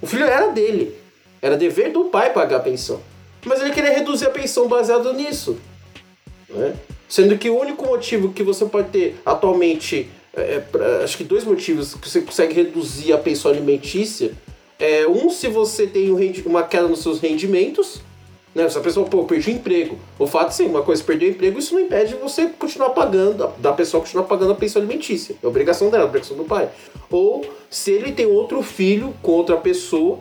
[0.00, 0.94] O filho era dele.
[1.42, 3.00] Era dever do pai pagar a pensão.
[3.44, 5.58] Mas ele queria reduzir a pensão baseado nisso.
[6.48, 6.74] Né?
[7.08, 11.44] Sendo que o único motivo que você pode ter atualmente, é, é, acho que dois
[11.44, 14.32] motivos que você consegue reduzir a pensão alimentícia.
[14.78, 18.00] É, um, se você tem um uma queda nos seus rendimentos,
[18.54, 18.68] né?
[18.68, 19.98] Se a pessoa, pô, perdi o emprego.
[20.18, 23.72] O fato, sim, uma coisa, perder o emprego, isso não impede você continuar pagando, da
[23.72, 25.34] pessoa continuar pagando a pensão alimentícia.
[25.42, 26.68] É obrigação dela, é obrigação do pai.
[27.10, 30.18] Ou se ele tem outro filho com outra pessoa,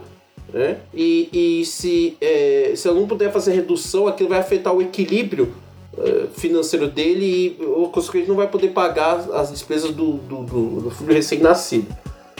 [0.53, 0.77] né?
[0.93, 5.53] E, e se, é, se ela não puder fazer redução, aquilo vai afetar o equilíbrio
[5.97, 10.81] eh, financeiro dele e o consequente não vai poder pagar as despesas do, do, do,
[10.83, 11.93] do filho recém-nascido.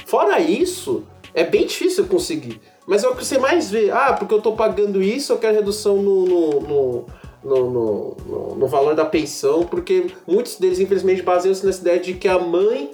[0.06, 2.62] Fora isso, é bem difícil conseguir.
[2.88, 3.92] Mas é o que você mais vê.
[3.92, 7.06] Ah, porque eu estou pagando isso, eu quero redução no, no, no
[7.44, 12.28] no, no, no, valor da pensão, porque muitos deles, infelizmente, baseiam-se nessa ideia de que
[12.28, 12.92] a mãe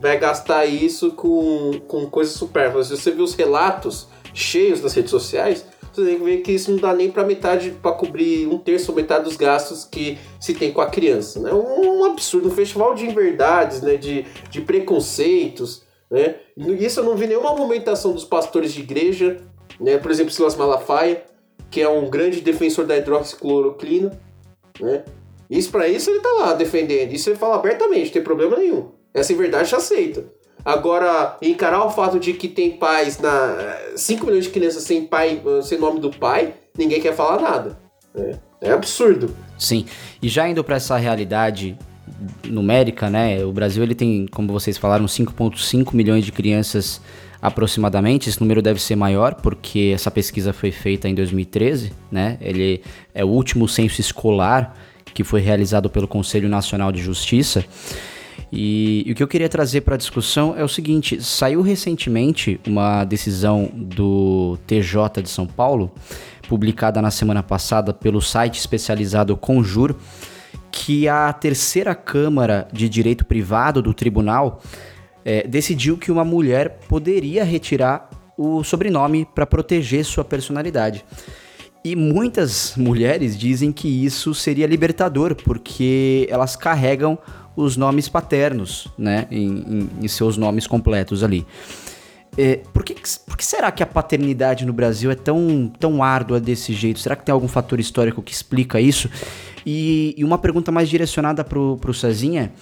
[0.00, 2.88] vai gastar isso com, com coisas supérfluas.
[2.88, 6.78] Você vê os relatos cheios nas redes sociais, você tem que ver que isso não
[6.78, 10.72] dá nem para metade, para cobrir um terço ou metade dos gastos que se tem
[10.72, 11.40] com a criança.
[11.40, 11.52] Né?
[11.52, 13.96] Um, absurdo, um festival de inverdades, né?
[13.96, 15.82] de, de preconceitos.
[16.10, 16.36] Né?
[16.56, 19.38] Isso eu não vi nenhuma movimentação dos pastores de igreja,
[19.80, 19.98] né?
[19.98, 21.24] por exemplo, Silas Malafaia,
[21.70, 24.18] que é um grande defensor da hidroxicloroquina.
[24.80, 25.04] Né?
[25.48, 27.12] Isso para isso ele tá lá defendendo.
[27.12, 28.90] Isso ele fala abertamente, não tem problema nenhum.
[29.12, 30.24] Essa inverdade aceita.
[30.64, 35.42] Agora, encarar o fato de que tem pais na 5 milhões de crianças sem pai,
[35.62, 37.78] sem nome do pai, ninguém quer falar nada.
[38.14, 39.34] É, é absurdo.
[39.58, 39.86] Sim.
[40.22, 41.76] E já indo para essa realidade
[42.44, 43.44] numérica, né?
[43.44, 47.00] O Brasil ele tem, como vocês falaram, 5.5 milhões de crianças
[47.40, 48.28] aproximadamente.
[48.28, 52.36] Esse número deve ser maior porque essa pesquisa foi feita em 2013, né?
[52.40, 52.82] Ele
[53.14, 54.76] é o último censo escolar
[55.12, 57.64] que foi realizado pelo Conselho Nacional de Justiça.
[58.52, 62.60] E, e o que eu queria trazer para a discussão é o seguinte: saiu recentemente
[62.66, 65.92] uma decisão do TJ de São Paulo,
[66.48, 69.94] publicada na semana passada pelo site especializado Conjur,
[70.72, 74.60] que a terceira Câmara de Direito Privado do tribunal
[75.24, 81.04] é, decidiu que uma mulher poderia retirar o sobrenome para proteger sua personalidade.
[81.84, 87.18] E muitas mulheres dizem que isso seria libertador, porque elas carregam
[87.56, 91.46] os nomes paternos, né, em, em, em seus nomes completos ali.
[92.38, 92.94] É, por, que,
[93.26, 97.00] por que será que a paternidade no Brasil é tão, tão árdua desse jeito?
[97.00, 99.10] Será que tem algum fator histórico que explica isso?
[99.66, 102.52] E, e uma pergunta mais direcionada pro, pro Cezinha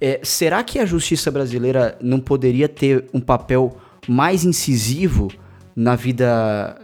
[0.00, 5.28] é, será que a justiça brasileira não poderia ter um papel mais incisivo
[5.74, 6.76] na vida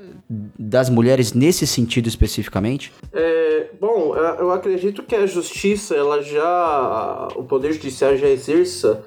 [0.58, 2.92] das mulheres nesse sentido especificamente?
[3.12, 7.28] É, bom, eu acredito que a justiça, ela já.
[7.36, 9.04] O Poder Judiciário já exerça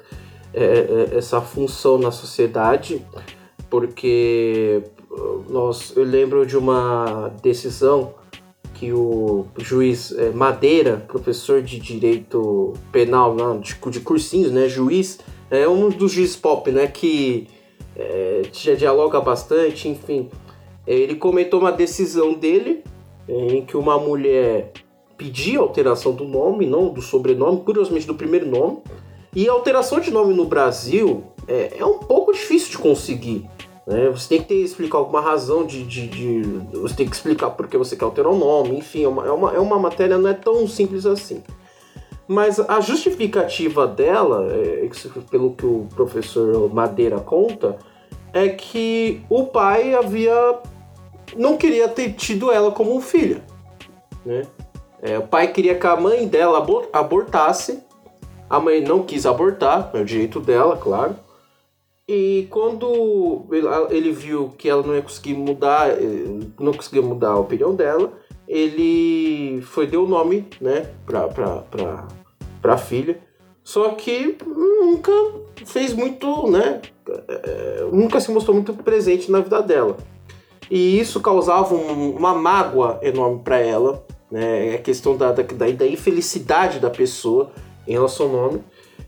[0.54, 3.02] é, é, essa função na sociedade,
[3.70, 4.82] porque
[5.50, 8.14] nós, eu lembro de uma decisão
[8.78, 15.20] que o juiz é, Madeira, professor de direito penal, não, de, de cursinhos, né, juiz,
[15.50, 17.48] é um dos juízes pop, né, que
[17.96, 20.30] é, já dialoga bastante, enfim.
[20.88, 22.84] Ele comentou uma decisão dele
[23.28, 24.72] em que uma mulher
[25.18, 28.78] pedia alteração do nome, não do sobrenome, curiosamente do primeiro nome.
[29.36, 33.46] E alteração de nome no Brasil é, é um pouco difícil de conseguir.
[33.86, 34.10] Né?
[34.10, 36.42] Você tem que ter, explicar alguma razão de, de, de,
[36.74, 39.32] Você tem que explicar por que você quer alterar o nome, enfim, é uma, é
[39.32, 41.42] uma, é uma matéria não é tão simples assim.
[42.28, 44.90] Mas a justificativa dela, é,
[45.32, 47.78] pelo que o professor Madeira conta,
[48.34, 50.60] é que o pai havia.
[51.36, 53.44] Não queria ter tido ela como filha.
[54.26, 54.44] Né?
[55.02, 57.84] É, o pai queria que a mãe dela abortasse.
[58.50, 61.16] A mãe não quis abortar, é o direito dela, claro.
[62.08, 63.46] E quando
[63.90, 68.14] ele viu que ela não ia conseguir mudar, eh, não conseguia mudar a opinião dela,
[68.48, 72.08] ele foi deu o nome, né, pra, pra, pra,
[72.62, 73.20] pra filha.
[73.62, 75.12] Só que nunca
[75.66, 76.82] fez muito, né,
[77.28, 79.98] eh, nunca se mostrou muito presente na vida dela.
[80.70, 85.88] E isso causava um, uma mágoa enorme para ela, né, a questão da, da, da
[85.88, 87.52] infelicidade da pessoa
[87.88, 88.64] em relação ao nome.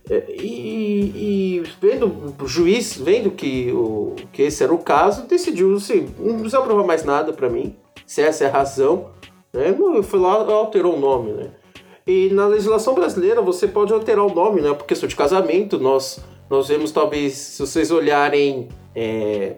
[0.09, 5.75] É, e, e, vendo o juiz, vendo que, o, que esse era o caso, decidiu
[5.75, 7.75] assim, não precisa provar mais nada para mim,
[8.07, 9.11] se essa é a razão.
[9.53, 9.75] Né?
[10.03, 11.49] Foi lá alterou o nome, né?
[12.07, 14.73] E na legislação brasileira você pode alterar o nome, né?
[14.73, 16.19] Por questão de casamento, nós,
[16.49, 19.57] nós vemos talvez, se vocês olharem é,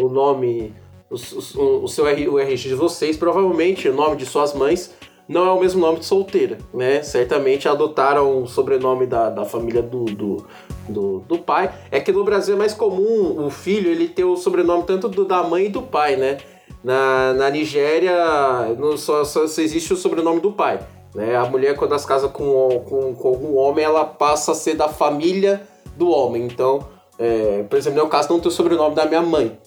[0.00, 0.74] o nome,
[1.10, 4.94] o, seu o RG de vocês, provavelmente o nome de suas mães
[5.28, 7.02] não é o mesmo nome de solteira, né?
[7.02, 10.46] Certamente adotaram o sobrenome da, da família do, do,
[10.88, 11.72] do, do, pai.
[11.90, 15.24] É que no Brasil é mais comum o filho ele ter o sobrenome tanto do,
[15.24, 16.38] da mãe e do pai, né?
[16.84, 18.14] Na, na Nigéria
[18.78, 20.78] no, só, só existe o sobrenome do pai.
[21.12, 21.34] Né?
[21.34, 24.88] A mulher, quando as casa com, com, com algum homem, ela passa a ser da
[24.88, 25.62] família
[25.96, 26.46] do homem.
[26.46, 26.86] Então,
[27.18, 29.58] é, por exemplo, no meu caso, não tem o sobrenome da minha mãe.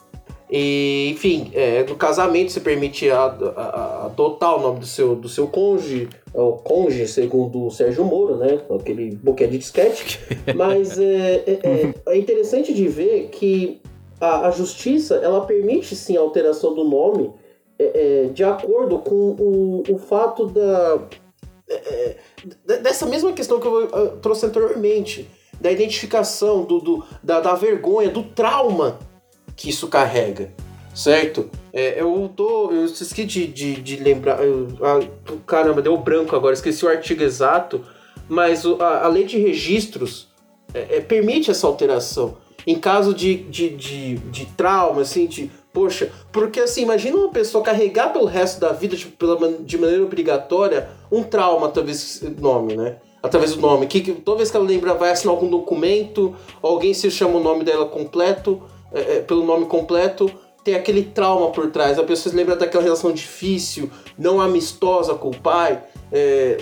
[0.50, 6.10] E, enfim, é, no casamento se permite adotar o nome do seu, do seu cônjuge,
[6.34, 8.60] é o cônjuge, segundo o Sérgio Moro, né?
[8.70, 10.20] Aquele boquete de disquete.
[10.56, 13.80] Mas é, é, é, é, interessante de ver que
[14.20, 17.32] a, a, justiça ela permite sim a alteração do nome
[17.78, 21.00] é, de acordo com o, o fato da.
[22.82, 25.30] dessa mesma questão que eu, eu trouxe anteriormente,
[25.62, 28.98] da identificação, do, do da, da vergonha, do trauma
[29.60, 30.54] que isso carrega,
[30.96, 31.50] certo?
[31.74, 32.72] É, eu tô.
[32.72, 34.42] Eu esqueci de, de, de lembrar.
[34.42, 35.06] Eu, ah,
[35.46, 37.84] caramba, deu branco agora, esqueci o artigo exato,
[38.30, 40.30] mas a, a lei de registros
[40.74, 42.38] é, é, permite essa alteração.
[42.66, 45.52] Em caso de, de, de, de trauma, assim, de.
[45.74, 50.04] Poxa, porque assim, imagina uma pessoa carregar pelo resto da vida, tipo, pela, de maneira
[50.04, 52.96] obrigatória, um trauma, talvez, nome, né?
[53.22, 53.88] através do nome.
[53.88, 57.44] Que, que, toda vez que ela lembra, vai assinar algum documento, alguém se chama o
[57.44, 60.32] nome dela completo é, é, pelo nome completo,
[60.64, 61.98] tem aquele trauma por trás.
[61.98, 65.82] A pessoa se lembra daquela relação difícil, não amistosa com o pai.
[66.12, 66.58] É,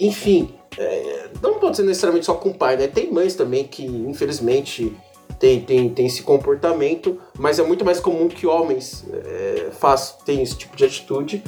[0.00, 2.86] enfim, é, não pode ser necessariamente só com o pai, né?
[2.86, 4.94] Tem mães também que, infelizmente,
[5.38, 10.42] tem, tem, tem esse comportamento, mas é muito mais comum que homens é, faz, tenham
[10.42, 11.42] esse tipo de atitude.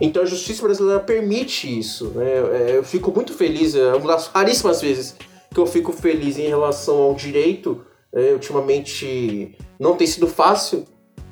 [0.00, 2.06] Então a justiça brasileira permite isso.
[2.14, 2.26] Né?
[2.26, 5.16] É, eu fico muito feliz, é uma das raríssimas vezes
[5.52, 10.84] que eu fico feliz em relação ao direito é, ultimamente não tem sido fácil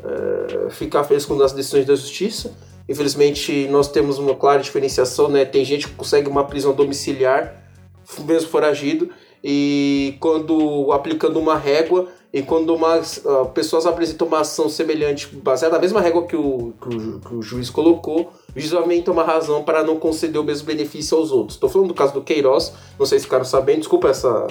[0.05, 2.55] é, ficar feliz com as decisões da justiça.
[2.89, 5.45] Infelizmente, nós temos uma clara diferenciação, né?
[5.45, 7.65] Tem gente que consegue uma prisão domiciliar,
[8.27, 9.11] mesmo foragido,
[9.45, 15.75] e quando aplicando uma régua, e quando uma, uh, pessoas apresentam uma ação semelhante, baseada
[15.77, 19.65] na mesma régua que o, que o, que o juiz colocou, juiz aumenta uma razão
[19.65, 21.57] para não conceder o mesmo benefício aos outros.
[21.57, 24.47] Estou falando do caso do Queiroz, não sei se ficaram sabendo, desculpa essa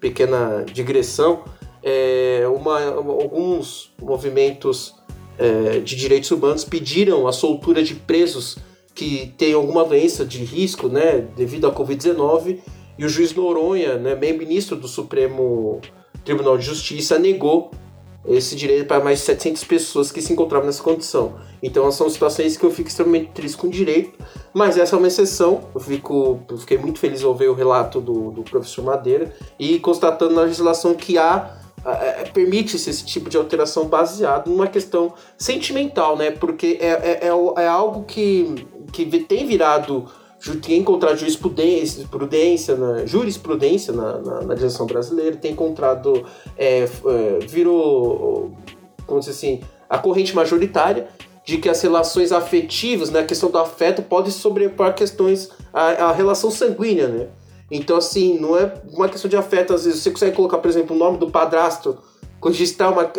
[0.00, 1.44] pequena digressão,
[1.82, 4.94] é, uma, alguns movimentos
[5.38, 8.58] é, de direitos humanos pediram a soltura de presos
[8.94, 12.58] que têm alguma doença de risco, né, devido à Covid-19,
[12.98, 15.80] e o juiz Noronha, né, ministro do Supremo
[16.24, 17.70] Tribunal de Justiça, negou
[18.24, 21.34] esse direito para mais de 700 pessoas que se encontravam nessa condição.
[21.62, 24.16] Então são situações que eu fico extremamente triste com o direito,
[24.54, 25.68] mas essa é uma exceção.
[25.74, 29.78] Eu, fico, eu fiquei muito feliz ao ver o relato do, do professor Madeira e
[29.80, 31.61] constatando na legislação que há
[32.32, 36.30] permite-se esse tipo de alteração baseado numa questão sentimental, né?
[36.30, 40.06] Porque é, é, é, é algo que, que tem virado,
[40.60, 46.24] tem encontrado jurisprudência, prudência, na, jurisprudência na, na, na brasileira, tem encontrado,
[46.56, 48.52] é, é, virou,
[49.06, 51.08] como dizer assim, a corrente majoritária,
[51.44, 56.12] de que as relações afetivas, né, a questão do afeto pode sobrepor questões a, a
[56.12, 57.28] relação sanguínea, né?
[57.74, 60.94] Então assim, não é uma questão de afeto, às vezes você consegue colocar, por exemplo,
[60.94, 61.98] o nome do padrasto,
[62.44, 63.10] registrar uma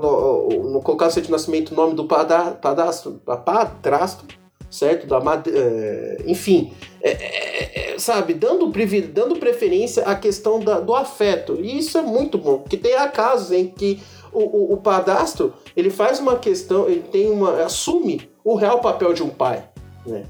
[0.00, 4.24] no, no colocar no de nascimento o nome do padra, padrasto, padrasto,
[4.70, 5.06] certo?
[5.06, 8.72] Da é, enfim, é, é, é, sabe, dando,
[9.12, 11.58] dando preferência à questão da, do afeto.
[11.60, 14.00] E isso é muito bom, porque tem casos em que
[14.32, 17.62] o, o, o padastro ele faz uma questão, ele tem uma.
[17.62, 19.68] assume o real papel de um pai.
[20.06, 20.24] Né?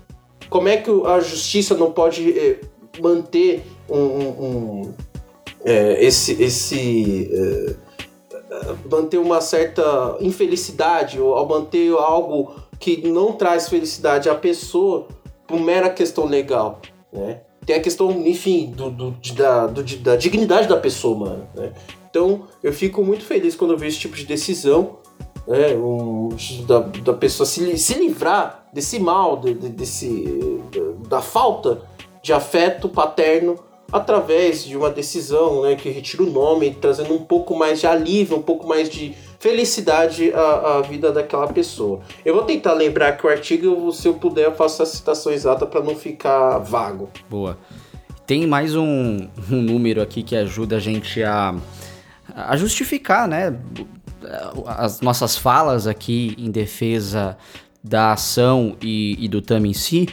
[0.49, 2.59] Como é que a justiça não pode eh,
[3.01, 4.94] manter um, um, um
[5.64, 6.42] é, esse.
[6.42, 7.90] esse é,
[8.90, 15.07] manter uma certa infelicidade ou manter algo que não traz felicidade à pessoa
[15.46, 16.80] por mera questão legal,
[17.12, 17.40] né?
[17.66, 21.72] Tem a questão, enfim, do, do, da, do, da dignidade da pessoa, mano, né?
[22.09, 24.98] Então, eu fico muito feliz quando eu vejo esse tipo de decisão,
[25.46, 25.74] né?
[25.74, 26.30] Um,
[26.66, 30.62] da, da pessoa se, se livrar desse mal, de, de, desse,
[31.09, 31.82] da falta
[32.23, 33.59] de afeto paterno
[33.93, 38.37] através de uma decisão né, que retira o nome, trazendo um pouco mais de alívio,
[38.37, 42.01] um pouco mais de felicidade à, à vida daquela pessoa.
[42.25, 45.66] Eu vou tentar lembrar que o artigo, se eu puder, eu faço a citação exata
[45.66, 47.09] para não ficar vago.
[47.29, 47.59] Boa.
[48.27, 51.55] Tem mais um, um número aqui que ajuda a gente a
[52.35, 53.57] a justificar, né,
[54.66, 57.37] as nossas falas aqui em defesa
[57.83, 60.09] da ação e, e do TAM em si,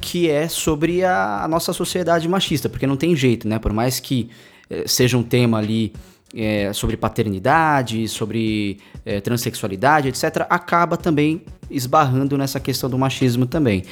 [0.00, 3.58] que é sobre a, a, nossa sociedade machista, porque não tem jeito, né?
[3.58, 4.28] Por mais que
[4.68, 5.92] eh, seja um tema ali
[6.34, 13.84] eh, sobre paternidade, sobre eh, transexualidade, etc., acaba também esbarrando nessa questão do machismo também.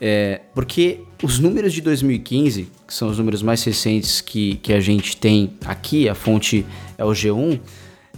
[0.00, 4.80] É, porque os números de 2015, que são os números mais recentes que, que a
[4.80, 6.64] gente tem aqui, a fonte
[6.96, 7.60] é o G1,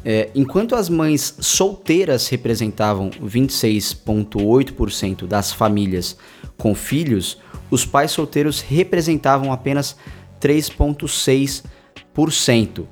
[0.05, 6.16] é, enquanto as mães solteiras representavam 26,8% das famílias
[6.59, 7.38] com filhos,
[7.70, 9.96] os pais solteiros representavam apenas
[10.40, 12.86] 3,6%.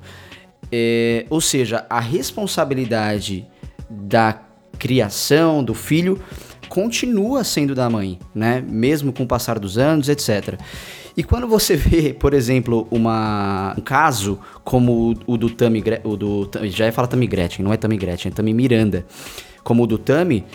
[0.71, 3.45] É, ou seja, a responsabilidade
[3.89, 4.41] da
[4.79, 6.17] criação do filho
[6.69, 8.63] continua sendo da mãe, né?
[8.65, 10.57] Mesmo com o passar dos anos, etc.
[11.15, 16.15] E quando você vê, por exemplo, uma, um caso como o, o do Tami, o
[16.15, 19.05] do, já ia falar Tami Gretchen, não é Tami Gretchen, é Tami Miranda,
[19.63, 20.45] como o do Tami,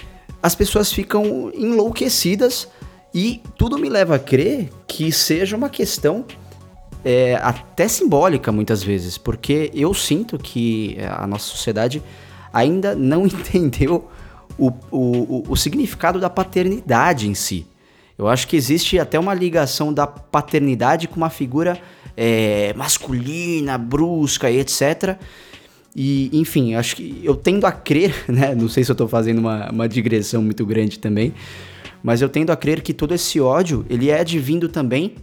[0.42, 2.68] as pessoas ficam enlouquecidas
[3.12, 6.24] e tudo me leva a crer que seja uma questão
[7.04, 12.02] é, até simbólica muitas vezes, porque eu sinto que a nossa sociedade
[12.52, 14.08] ainda não entendeu
[14.58, 17.66] o, o, o significado da paternidade em si.
[18.18, 21.78] Eu acho que existe até uma ligação da paternidade com uma figura
[22.16, 25.18] é, masculina, brusca e etc.
[25.94, 28.54] E, enfim, acho que eu tendo a crer, né?
[28.54, 31.34] Não sei se eu estou fazendo uma, uma digressão muito grande também,
[32.02, 35.14] mas eu tendo a crer que todo esse ódio, ele é advindo também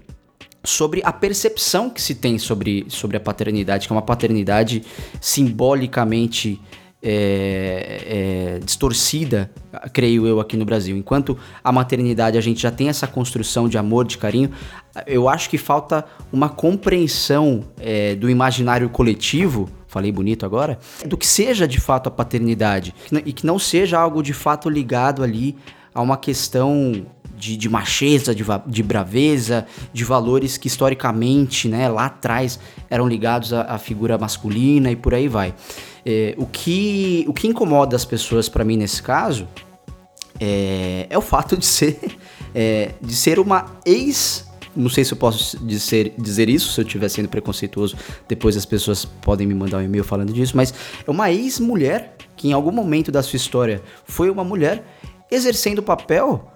[0.63, 4.83] sobre a percepção que se tem sobre, sobre a paternidade, que é uma paternidade
[5.19, 6.59] simbolicamente
[7.03, 9.51] é, é, distorcida,
[9.91, 10.95] creio eu, aqui no Brasil.
[10.95, 14.49] Enquanto a maternidade a gente já tem essa construção de amor, de carinho,
[15.05, 21.27] eu acho que falta uma compreensão é, do imaginário coletivo, falei bonito agora, do que
[21.27, 22.95] seja de fato a paternidade
[23.25, 25.57] e que não seja algo de fato ligado ali
[25.93, 32.05] a uma questão de, de macheza, de, de, braveza, de valores que historicamente, né, lá
[32.05, 32.57] atrás,
[32.89, 35.53] eram ligados à, à figura masculina e por aí vai.
[36.05, 39.47] É, o, que, o que incomoda as pessoas para mim nesse caso
[40.39, 42.17] é, é, o fato de ser,
[42.53, 44.47] é, de ser uma ex.
[44.75, 47.95] Não sei se eu posso dizer, dizer isso, se eu estiver sendo preconceituoso,
[48.27, 50.73] depois as pessoas podem me mandar um e-mail falando disso, mas
[51.05, 54.83] é uma ex-mulher que em algum momento da sua história foi uma mulher
[55.29, 56.51] exercendo o papel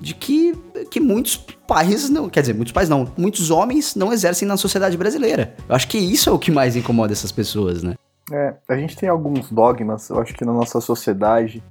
[0.00, 0.54] de que,
[0.90, 1.36] que muitos
[1.66, 5.54] pais não, quer dizer, muitos pais não, muitos homens não exercem na sociedade brasileira.
[5.68, 7.94] Eu acho que isso é o que mais incomoda essas pessoas, né?
[8.30, 11.62] É, a gente tem alguns dogmas, eu acho que na nossa sociedade,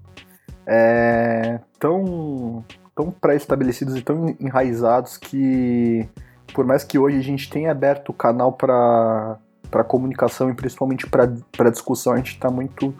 [0.66, 2.64] é, tão,
[2.96, 6.08] tão pré-estabelecidos e tão enraizados que,
[6.54, 9.38] por mais que hoje a gente tenha aberto o canal para
[9.70, 12.92] para comunicação e principalmente para discussão, a gente está muito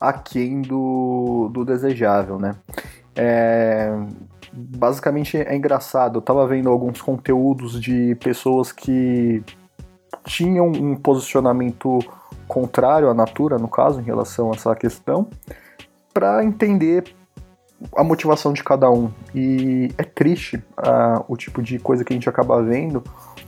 [0.00, 2.56] aquém do, do desejável, né?
[3.14, 3.90] É,
[4.52, 6.18] basicamente é engraçado.
[6.18, 9.42] Eu tava vendo alguns conteúdos de pessoas que
[10.24, 11.98] tinham um posicionamento
[12.46, 15.28] contrário à Natura, no caso, em relação a essa questão,
[16.12, 17.14] para entender
[17.96, 19.10] a motivação de cada um.
[19.34, 23.02] E é triste uh, o tipo de coisa que a gente acaba vendo,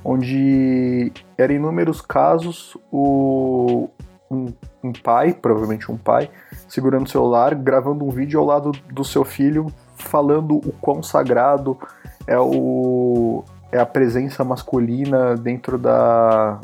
[0.05, 3.89] onde era inúmeros casos o,
[4.31, 6.31] um, um pai, provavelmente um pai,
[6.69, 11.79] segurando o celular, gravando um vídeo ao lado do seu filho, falando o quão sagrado
[12.27, 13.43] é, o,
[13.73, 16.61] é a presença masculina dentro da,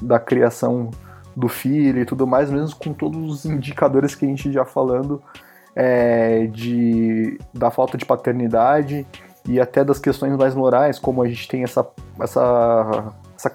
[0.00, 0.90] da criação
[1.40, 5.22] do filho e tudo mais, mesmo com todos os indicadores que a gente já falando
[5.74, 9.06] é, de, da falta de paternidade
[9.48, 11.86] e até das questões mais morais, como a gente tem essa,
[12.20, 13.52] essa, essa,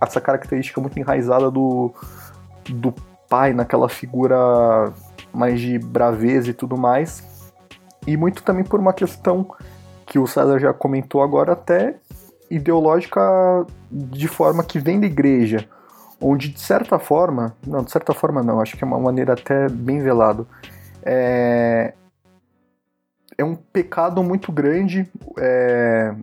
[0.00, 1.92] essa característica muito enraizada do,
[2.70, 2.94] do
[3.28, 4.92] pai naquela figura
[5.32, 7.50] mais de braveza e tudo mais,
[8.06, 9.48] e muito também por uma questão
[10.06, 11.96] que o César já comentou agora, até
[12.50, 13.20] ideológica
[13.90, 15.68] de forma que vem da igreja,
[16.24, 19.68] onde de certa forma, não, de certa forma não, acho que é uma maneira até
[19.68, 20.48] bem velado,
[21.02, 21.92] é,
[23.36, 25.06] é um pecado muito grande
[25.38, 26.14] é,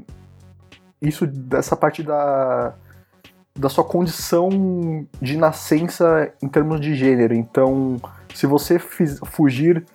[0.99, 2.73] isso dessa parte da,
[3.55, 4.49] da sua condição
[5.21, 7.33] de nascença em termos de gênero.
[7.33, 7.99] Então,
[8.33, 9.85] se você fugir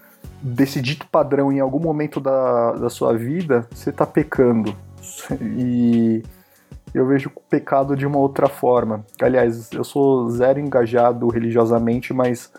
[0.43, 4.77] desse dito padrão em algum momento da, da sua vida, você está pecando.
[5.41, 6.23] E
[6.97, 9.05] eu vejo o pecado de uma outra forma.
[9.21, 12.51] Aliás, eu sou zero engajado religiosamente, mas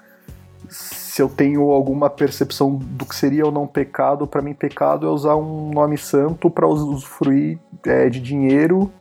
[0.70, 5.10] se eu tenho alguma percepção do que seria ou não pecado, para mim pecado é
[5.10, 8.92] usar um nome santo para usufruir é, de dinheiro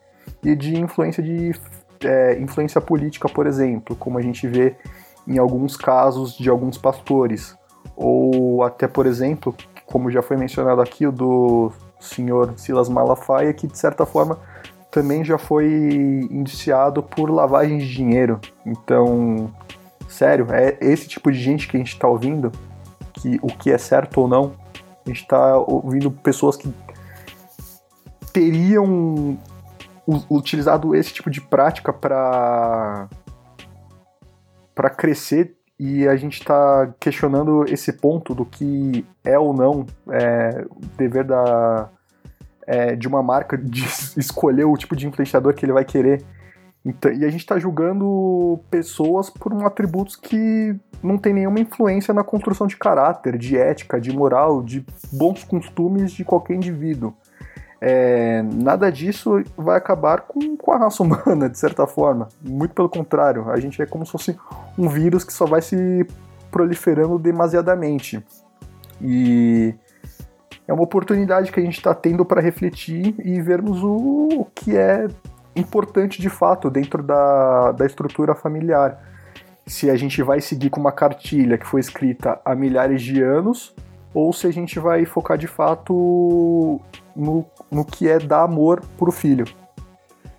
[0.42, 1.52] e de influência de
[2.02, 4.74] é, influência política, por exemplo, como a gente vê
[5.28, 7.54] em alguns casos de alguns pastores,
[7.94, 11.70] ou até, por exemplo, como já foi mencionado aqui, o do
[12.00, 14.38] senhor Silas Malafaia, que de certa forma
[14.96, 15.66] também já foi
[16.30, 18.40] indiciado por lavagem de dinheiro.
[18.64, 19.52] Então,
[20.08, 22.50] sério, é esse tipo de gente que a gente está ouvindo,
[23.12, 24.54] que o que é certo ou não,
[25.04, 26.72] a gente está ouvindo pessoas que
[28.32, 29.38] teriam
[30.30, 33.06] utilizado esse tipo de prática para
[34.74, 40.64] para crescer e a gente está questionando esse ponto do que é ou não é,
[40.96, 41.90] dever da
[42.66, 43.84] é, de uma marca de
[44.16, 46.24] escolher o tipo de influenciador que ele vai querer
[46.86, 52.14] então, e a gente está julgando pessoas por um atributos que não tem nenhuma influência
[52.14, 57.12] na construção de caráter, de ética, de moral, de bons costumes de qualquer indivíduo.
[57.80, 62.28] É, nada disso vai acabar com, com a raça humana, de certa forma.
[62.40, 64.38] Muito pelo contrário, a gente é como se fosse
[64.78, 66.06] um vírus que só vai se
[66.52, 68.24] proliferando demasiadamente.
[69.02, 69.74] E
[70.66, 74.76] é uma oportunidade que a gente está tendo para refletir e vermos o, o que
[74.76, 75.06] é
[75.54, 79.00] importante de fato dentro da, da estrutura familiar.
[79.66, 83.74] Se a gente vai seguir com uma cartilha que foi escrita há milhares de anos,
[84.12, 86.80] ou se a gente vai focar de fato
[87.14, 89.46] no, no que é dar amor pro filho.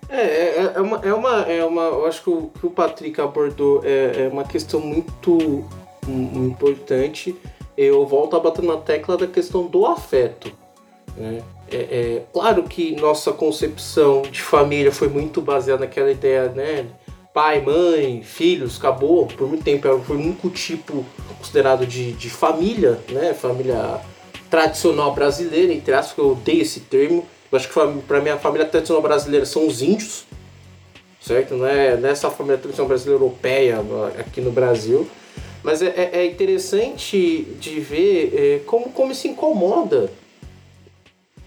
[0.08, 1.82] É, é, é, uma, é, uma, é uma.
[1.82, 5.64] Eu acho que o que o Patrick abordou é, é uma questão muito
[6.08, 7.36] importante.
[7.80, 10.50] Eu volto a bater na tecla da questão do afeto.
[11.16, 11.44] Né?
[11.70, 16.86] É, é, claro que nossa concepção de família foi muito baseada naquela ideia, né?
[17.32, 19.28] Pai, mãe, filhos, acabou.
[19.28, 21.06] Por muito tempo foi o único tipo
[21.38, 23.32] considerado de, de família, né?
[23.32, 24.00] Família
[24.50, 27.24] tradicional brasileira, entre aspas, que eu odeio esse termo.
[27.52, 30.24] Eu acho que para mim a família tradicional brasileira são os índios,
[31.20, 31.54] certo?
[31.54, 33.78] Não é nessa família tradicional brasileira europeia
[34.18, 35.08] aqui no Brasil.
[35.62, 40.10] Mas é, é, é interessante de ver é, como, como se incomoda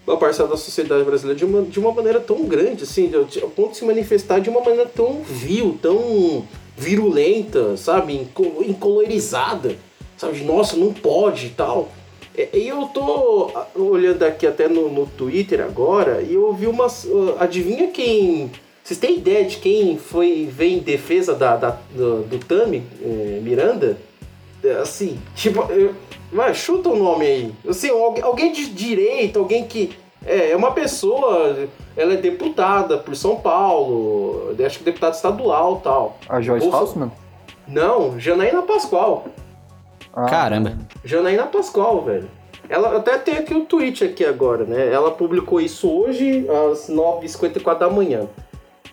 [0.05, 3.71] uma parcela da sociedade brasileira de uma, de uma maneira tão grande, assim, ao ponto
[3.71, 6.45] de se manifestar de uma maneira tão vil, tão
[6.77, 8.27] virulenta, sabe,
[8.67, 9.77] encolorizada,
[10.17, 11.89] sabe, nossa, não pode e tal.
[12.35, 17.05] E eu tô olhando aqui até no, no Twitter agora e eu vi umas.
[17.39, 18.49] Adivinha quem.
[18.83, 23.39] Vocês têm ideia de quem foi veio em defesa da, da do, do Tami eh,
[23.41, 23.97] Miranda?
[24.81, 25.95] Assim, tipo, eu,
[26.31, 27.53] Vai, chuta o um nome aí.
[27.67, 29.95] Assim, alguém de direita, alguém que.
[30.25, 31.67] É, é uma pessoa.
[31.97, 34.55] Ela é deputada por São Paulo.
[34.65, 36.17] Acho que deputada estadual tal.
[36.29, 36.77] A Joyce Bolsa...
[36.77, 37.11] Hausman?
[37.67, 39.25] Não, Janaína Pascoal.
[40.13, 40.25] Ah.
[40.25, 40.77] Caramba.
[41.03, 42.29] Janaína Pascoal, velho.
[42.69, 44.93] Ela até tem aqui o um tweet aqui agora, né?
[44.93, 48.27] Ela publicou isso hoje às 9h54 da manhã.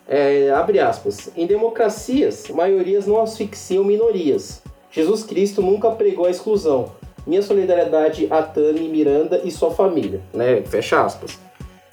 [0.08, 1.30] É, abre aspas.
[1.36, 4.62] Em democracias, maiorias não asfixiam minorias.
[4.90, 6.92] Jesus Cristo nunca pregou a exclusão.
[7.26, 10.62] Minha solidariedade a Tami Miranda e sua família, né?
[10.62, 11.38] Fecha aspas.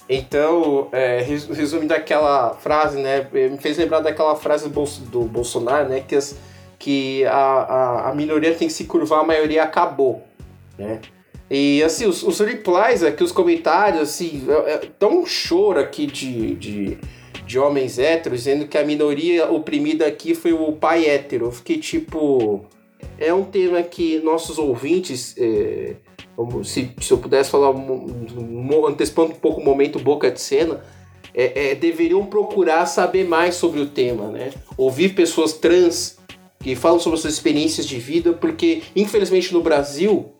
[0.08, 3.28] Então, é, resumindo aquela frase, né?
[3.32, 6.00] Me fez lembrar daquela frase do Bolsonaro, né?
[6.00, 6.36] Que, as,
[6.78, 10.22] que a, a, a minoria tem que se curvar, a maioria acabou,
[10.78, 11.00] né?
[11.50, 16.06] E assim, os, os replies aqui, os comentários, assim, é, é, tão um choro aqui
[16.06, 16.98] de, de,
[17.46, 21.46] de homens héteros, dizendo que a minoria oprimida aqui foi o pai hétero.
[21.46, 22.64] Eu fiquei tipo.
[23.18, 25.34] É um tema que nossos ouvintes.
[25.38, 25.94] É,
[26.64, 27.74] se, se eu pudesse falar,
[28.88, 30.84] antecipando um pouco o momento boca de cena,
[31.32, 34.50] é, é, deveriam procurar saber mais sobre o tema, né?
[34.76, 36.18] Ouvir pessoas trans
[36.60, 40.32] que falam sobre suas experiências de vida, porque infelizmente no Brasil,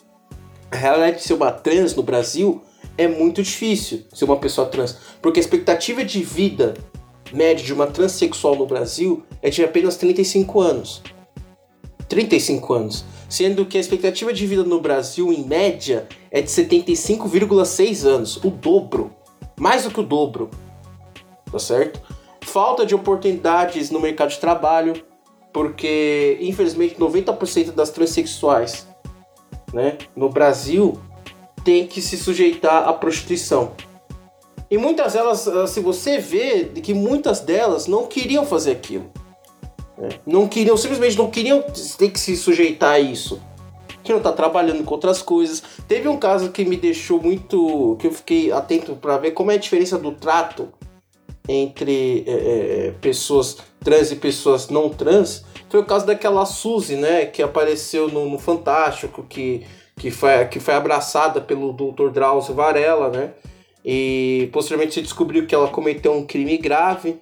[0.70, 2.62] a realidade de ser uma trans no Brasil
[2.98, 6.74] é muito difícil ser uma pessoa trans, porque a expectativa de vida
[7.32, 11.02] média de uma transexual no Brasil é de apenas 35 anos.
[12.08, 13.04] 35 anos.
[13.28, 18.36] Sendo que a expectativa de vida no Brasil, em média, é de 75,6 anos.
[18.36, 19.10] O dobro.
[19.58, 20.50] Mais do que o dobro.
[21.50, 22.00] Tá certo?
[22.42, 25.02] Falta de oportunidades no mercado de trabalho,
[25.52, 28.86] porque infelizmente 90% das transexuais
[29.72, 31.00] né, no Brasil
[31.64, 33.72] tem que se sujeitar à prostituição.
[34.70, 39.10] E muitas delas, ah, se você vê que muitas delas não queriam fazer aquilo.
[39.96, 40.08] Né?
[40.26, 41.62] Não queriam, simplesmente não queriam
[41.98, 43.40] ter que se sujeitar a isso.
[44.02, 45.62] Que não tá trabalhando com outras coisas.
[45.88, 47.96] Teve um caso que me deixou muito.
[47.98, 50.68] que eu fiquei atento para ver como é a diferença do trato
[51.48, 55.44] entre é, pessoas trans e pessoas não trans.
[55.68, 57.26] Foi o caso daquela Suzy, né?
[57.26, 59.64] Que apareceu no, no Fantástico, que
[59.98, 62.10] que foi, que foi abraçada pelo Dr.
[62.10, 63.30] Drauzio Varela, né?
[63.86, 67.20] E posteriormente se descobriu que ela cometeu um crime grave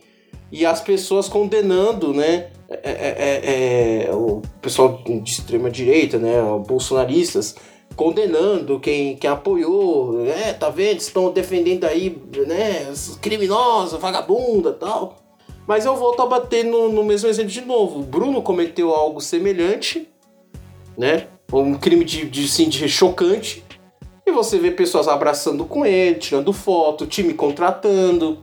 [0.51, 2.49] e as pessoas condenando, né?
[2.71, 6.37] É, é, é, é o pessoal de extrema direita, né?
[6.67, 7.55] Bolsonaristas
[7.95, 10.99] condenando quem, quem apoiou, é, tá vendo?
[10.99, 12.91] Estão defendendo aí, né?
[13.21, 15.19] Criminosa, vagabunda tal.
[15.67, 18.01] Mas eu volto a bater no, no mesmo exemplo de novo.
[18.01, 20.09] O Bruno cometeu algo semelhante,
[20.97, 21.27] né?
[21.53, 23.64] um crime de, de, assim, de chocante.
[24.27, 28.39] E você vê pessoas abraçando com ele, tirando foto, time contratando,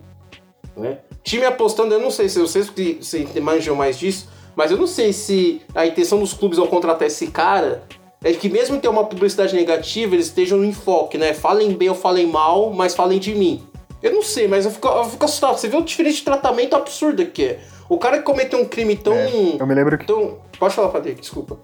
[0.77, 0.99] né?
[1.23, 4.87] Time apostando, eu não sei se vocês que se manjam mais disso, mas eu não
[4.87, 7.83] sei se a intenção dos clubes ao contratar esse cara
[8.23, 11.33] é que mesmo ter uma publicidade negativa, eles estejam no enfoque, né?
[11.33, 13.63] Falem bem ou falem mal, mas falem de mim.
[14.01, 15.57] Eu não sei, mas eu fico, eu fico assustado.
[15.57, 17.59] Você vê o diferente de tratamento absurdo que é.
[17.89, 19.13] O cara que cometeu um crime tão.
[19.13, 20.05] É, eu me lembro que.
[20.05, 20.39] Tão...
[20.57, 21.59] Pode falar, Patrick, desculpa.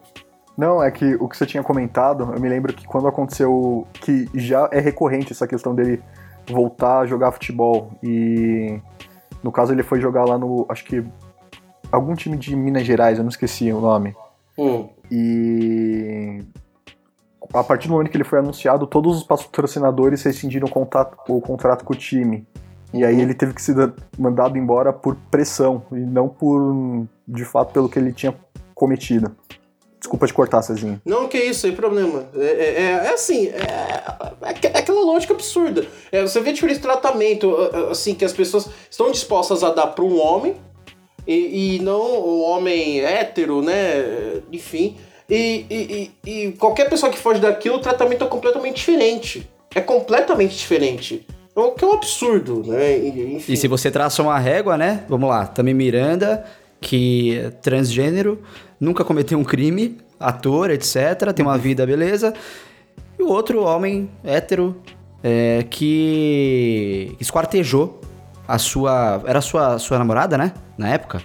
[0.58, 3.88] Não, é que o que você tinha comentado, eu me lembro que quando aconteceu.
[3.94, 6.02] que já é recorrente essa questão dele
[6.48, 7.92] voltar a jogar futebol.
[8.02, 8.80] E.
[9.44, 10.66] No caso, ele foi jogar lá no.
[10.68, 11.06] Acho que.
[11.92, 14.16] Algum time de Minas Gerais, eu não esqueci o nome.
[14.58, 14.90] Hum.
[15.12, 16.44] E.
[17.54, 21.40] A partir do momento que ele foi anunciado, todos os patrocinadores rescindiram o contrato, o
[21.40, 22.46] contrato com o time.
[22.94, 27.72] E aí ele teve que ser mandado embora por pressão, e não por, de fato,
[27.72, 28.36] pelo que ele tinha
[28.74, 29.36] cometido.
[30.00, 31.02] Desculpa te cortar, Cezinho.
[31.04, 32.30] Não, que isso, sem problema.
[32.36, 35.86] É, é, é, é assim, é, é, é, aquela lógica absurda.
[36.12, 37.56] É, você vê diferente de tratamento,
[37.90, 40.56] assim, que as pessoas estão dispostas a dar para um homem
[41.26, 44.42] e, e não um homem hétero, né?
[44.52, 44.96] Enfim.
[45.30, 49.50] E, e, e, qualquer pessoa que foge daquilo, o tratamento é completamente diferente.
[49.76, 51.28] É completamente diferente.
[51.54, 52.98] O que é um absurdo, né?
[52.98, 53.54] Enfim.
[53.54, 55.04] E se você traça uma régua, né?
[55.10, 56.46] Vamos lá, Tami Miranda,
[56.80, 58.42] que é transgênero
[58.80, 62.34] nunca cometeu um crime, ator, etc., tem uma vida, beleza.
[63.18, 64.82] E o outro homem hétero
[65.24, 68.00] é, que esquartejou
[68.48, 69.22] a sua.
[69.26, 70.54] Era a sua, sua namorada, né?
[70.78, 71.22] Na época?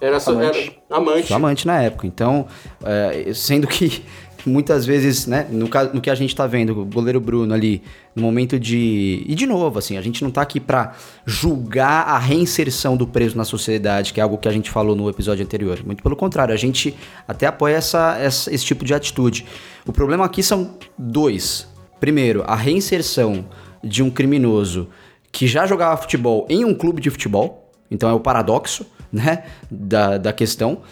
[0.00, 0.82] Era, sua, amante.
[0.90, 1.26] Era amante.
[1.26, 2.06] Sua amante na época.
[2.06, 2.46] Então,
[2.84, 4.04] é, sendo que
[4.44, 7.82] muitas vezes, né, no, no que a gente tá vendo, o goleiro Bruno ali,
[8.14, 9.24] no momento de.
[9.26, 13.36] E de novo, assim, a gente não tá aqui para julgar a reinserção do preso
[13.36, 15.80] na sociedade, que é algo que a gente falou no episódio anterior.
[15.84, 16.94] Muito pelo contrário, a gente
[17.26, 19.46] até apoia essa, essa esse tipo de atitude.
[19.86, 21.68] O problema aqui são dois.
[22.00, 23.46] Primeiro, a reinserção
[23.82, 24.88] de um criminoso
[25.30, 27.70] que já jogava futebol em um clube de futebol.
[27.90, 30.82] Então é o paradoxo, né, da, da questão.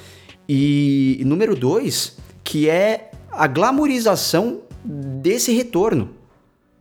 [0.49, 6.11] E número dois, que é a glamorização desse retorno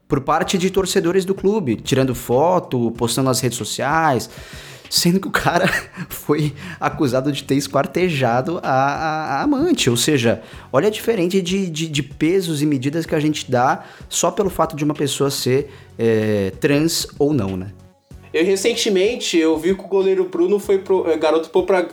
[0.08, 4.30] por parte de torcedores do clube, tirando foto, postando nas redes sociais,
[4.90, 5.70] sendo que o cara
[6.10, 9.90] foi acusado de ter esquartejado a, a, a amante.
[9.90, 10.42] Ou seja,
[10.74, 14.50] olha a diferença de, de, de, pesos e medidas que a gente dá só pelo
[14.50, 17.72] fato de uma pessoa ser é, trans ou não, né?
[18.32, 21.50] Eu recentemente eu vi que o goleiro Bruno foi pro, é, garoto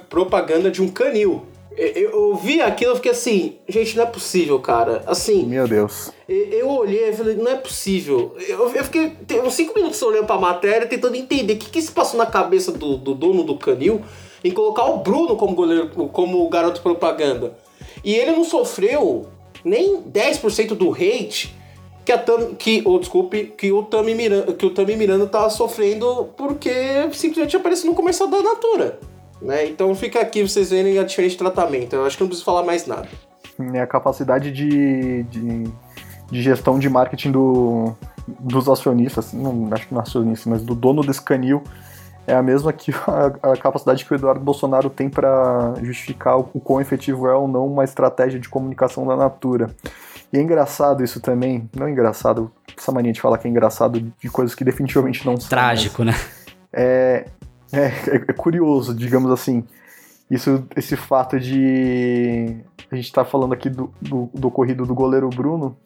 [0.09, 1.47] propaganda de um canil.
[1.77, 5.03] Eu, eu vi aquilo e fiquei assim, gente, não é possível, cara.
[5.07, 5.45] Assim.
[5.45, 6.11] Meu Deus.
[6.29, 8.35] Eu, eu olhei e falei, não é possível.
[8.49, 9.13] Eu, eu fiquei
[9.45, 12.73] uns 5 minutos olhando pra matéria, tentando entender o que, que se passou na cabeça
[12.73, 14.01] do, do dono do canil
[14.43, 17.57] em colocar o Bruno como goleiro, como garoto propaganda.
[18.03, 19.27] E ele não sofreu
[19.65, 21.55] nem 10% do hate
[22.05, 25.51] que a Tam, que, oh, desculpe, que o Tami Miranda, que o Tami Miranda tá
[25.51, 26.71] sofrendo porque
[27.13, 29.01] simplesmente apareceu no comercial da Natura.
[29.41, 29.67] Né?
[29.67, 31.95] Então fica aqui vocês verem a diferente tratamento.
[31.95, 33.09] Eu acho que não preciso falar mais nada.
[33.75, 35.65] É a capacidade de, de,
[36.31, 37.95] de gestão de marketing do,
[38.27, 41.63] dos acionistas, não acho que não é acionista, mas do dono desse canil
[42.27, 46.51] é a mesma que a, a capacidade que o Eduardo Bolsonaro tem para justificar o,
[46.53, 49.71] o quão efetivo é ou não uma estratégia de comunicação da Natura.
[50.33, 54.13] E é engraçado isso também, não é engraçado, essa mania de falar que é engraçado
[54.21, 55.49] de coisas que definitivamente não são.
[55.49, 56.15] Trágico, né?
[56.73, 57.27] É,
[57.73, 57.87] é,
[58.29, 59.65] é, curioso, digamos assim.
[60.31, 62.57] Isso, esse fato de.
[62.91, 65.77] A gente tá falando aqui do, do, do ocorrido do goleiro Bruno,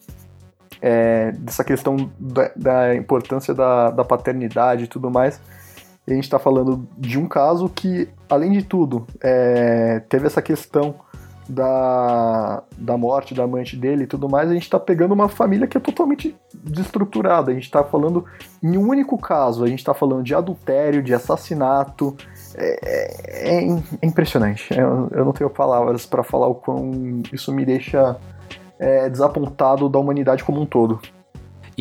[0.81, 5.41] é, dessa questão da, da importância da, da, paternidade e tudo mais.
[6.07, 10.41] E a gente está falando de um caso que, além de tudo, é, teve essa
[10.41, 10.95] questão
[11.49, 15.67] da, da morte da amante dele e tudo mais, a gente está pegando uma família
[15.67, 17.51] que é totalmente destruturada.
[17.51, 18.25] A gente está falando
[18.63, 22.17] em um único caso, a gente está falando de adultério, de assassinato.
[22.55, 23.69] É, é,
[24.03, 24.73] é impressionante.
[24.73, 28.17] Eu, eu, não tenho palavras para falar o quão isso me deixa
[28.79, 31.01] é, desapontado da humanidade como um todo.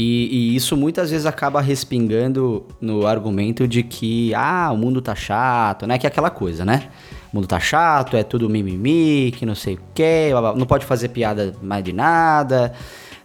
[0.02, 5.14] E, e, isso muitas vezes acaba respingando no argumento de que, ah, o mundo tá
[5.14, 5.98] chato, né?
[5.98, 6.88] Que é aquela coisa, né?
[7.34, 11.10] O mundo tá chato, é tudo mimimi, que não sei o quê, não pode fazer
[11.10, 12.72] piada mais de nada.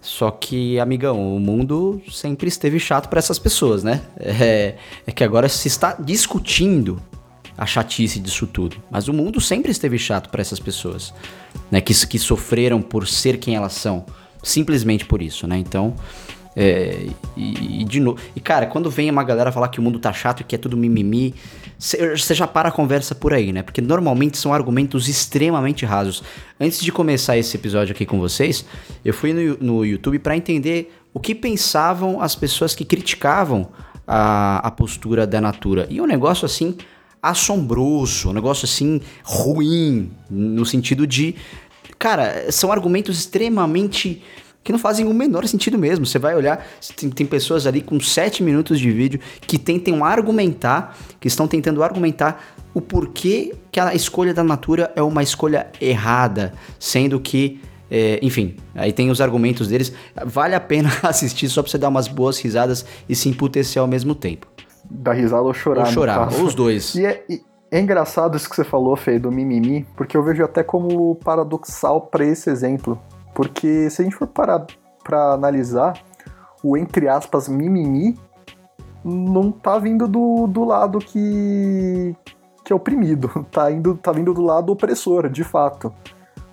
[0.01, 4.03] Só que, amigão, o mundo sempre esteve chato para essas pessoas, né?
[4.19, 4.75] É,
[5.07, 7.01] é que agora se está discutindo
[7.57, 8.79] a chatice disso tudo.
[8.91, 11.15] Mas o mundo sempre esteve chato para essas pessoas,
[11.71, 11.81] né?
[11.81, 14.05] Que, que sofreram por ser quem elas são.
[14.43, 15.57] Simplesmente por isso, né?
[15.57, 15.95] Então,
[16.57, 18.19] é, e, e, de novo.
[18.35, 20.59] E cara, quando vem uma galera falar que o mundo tá chato e que é
[20.59, 21.35] tudo mimimi,
[21.79, 23.63] você já para a conversa por aí, né?
[23.63, 26.23] Porque normalmente são argumentos extremamente rasos.
[26.61, 28.65] Antes de começar esse episódio aqui com vocês,
[29.05, 33.69] eu fui no, no YouTube para entender o que pensavam as pessoas que criticavam
[34.07, 35.87] a, a postura da Natura.
[35.91, 36.77] E um negócio assim
[37.23, 41.35] assombroso, um negócio assim ruim, no sentido de.
[41.99, 44.23] Cara, são argumentos extremamente
[44.65, 46.07] que não fazem o menor sentido mesmo.
[46.07, 50.97] Você vai olhar, tem, tem, pessoas ali com 7 minutos de vídeo que tentam argumentar,
[51.21, 52.43] que estão tentando argumentar
[52.73, 57.61] o porquê que a escolha da Natura é uma escolha errada, sendo que,
[57.91, 59.93] é, enfim, aí tem os argumentos deles.
[60.25, 63.87] Vale a pena assistir só pra você dar umas boas risadas e se emputecer ao
[63.87, 64.47] mesmo tempo.
[64.91, 65.87] Dar risada ou chorar.
[65.87, 66.95] Ou chorar, ou os dois.
[66.95, 70.43] E é, e é engraçado isso que você falou, Fê, do mimimi, porque eu vejo
[70.43, 72.99] até como paradoxal para esse exemplo.
[73.35, 74.67] Porque se a gente for parar
[75.03, 75.95] pra analisar,
[76.63, 78.19] o entre aspas mimimi
[79.05, 82.17] não tá vindo do, do lado que,
[82.65, 85.93] que é oprimido, tá, indo, tá vindo do lado opressor, de fato.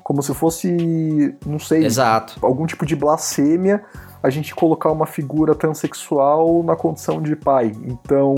[0.03, 2.37] Como se fosse, não sei, Exato.
[2.41, 3.85] algum tipo de blasfêmia
[4.21, 7.71] a gente colocar uma figura transexual na condição de pai.
[7.83, 8.35] Então,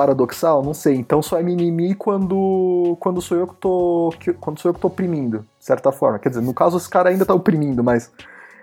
[0.00, 0.62] paradoxal?
[0.62, 0.96] Não sei.
[0.96, 4.14] Então só é mimimi quando, quando sou eu que tô.
[4.18, 6.18] Que, quando sou eu que tô oprimindo, de certa forma.
[6.18, 8.10] Quer dizer, no caso esse cara ainda tá oprimindo, mas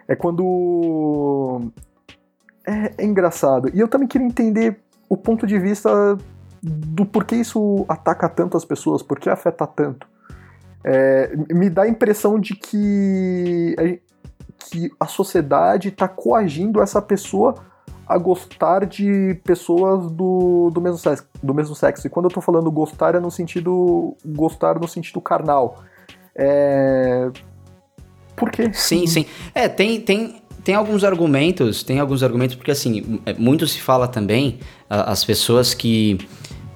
[0.08, 1.62] é quando.
[2.66, 3.70] É, é engraçado.
[3.72, 6.18] E eu também queria entender o ponto de vista
[6.60, 10.08] do porquê isso ataca tanto as pessoas, por que afeta tanto.
[10.84, 14.02] É, me dá a impressão de que,
[14.58, 17.56] que a sociedade está coagindo essa pessoa
[18.08, 22.08] a gostar de pessoas do, do, mesmo sexo, do mesmo sexo.
[22.08, 24.16] E quando eu tô falando gostar é no sentido.
[24.26, 25.84] gostar no sentido carnal.
[26.34, 27.30] É.
[28.36, 28.72] Por quê?
[28.72, 29.26] Sim, sim.
[29.54, 34.08] É, tem, tem, tem alguns argumentos, tem alguns argumentos, porque assim, é, muito se fala
[34.08, 36.18] também, as pessoas que.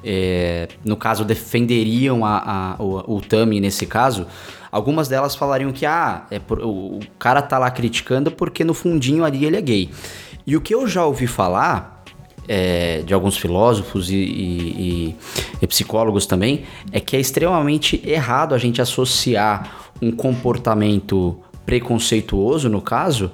[0.03, 4.25] É, no caso, defenderiam a, a, o, o Tami nesse caso,
[4.71, 8.73] algumas delas falariam que ah, é por, o, o cara tá lá criticando porque no
[8.73, 9.91] fundinho ali ele é gay.
[10.45, 12.03] E o que eu já ouvi falar
[12.47, 15.15] é, de alguns filósofos e, e,
[15.61, 22.81] e, psicólogos também é que é extremamente errado a gente associar um comportamento preconceituoso, no
[22.81, 23.31] caso,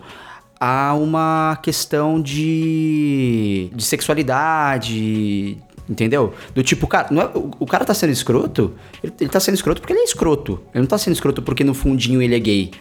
[0.60, 5.58] a uma questão de, de sexualidade,
[5.90, 6.34] entendeu?
[6.54, 9.56] Do tipo, cara, não é, o, o, cara tá sendo escroto, ele, ele tá sendo
[9.56, 10.60] escroto porque ele é escroto.
[10.74, 12.72] Ele não tá sendo escroto porque no fundinho ele é gay.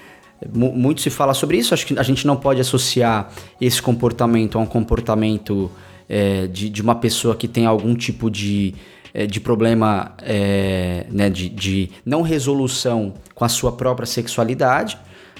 [0.53, 4.61] Muito se fala sobre isso, acho que a gente não pode associar esse comportamento a
[4.61, 5.71] um comportamento
[6.09, 8.75] é, de, de uma pessoa que tem algum tipo de,
[9.15, 14.99] é, de problema é, né, de, de não resolução com a sua própria sexualidade.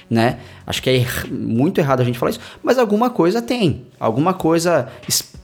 [0.09, 0.39] Né?
[0.65, 3.85] Acho que é er muito errado a gente falar isso, mas alguma coisa tem.
[3.99, 4.87] Alguma coisa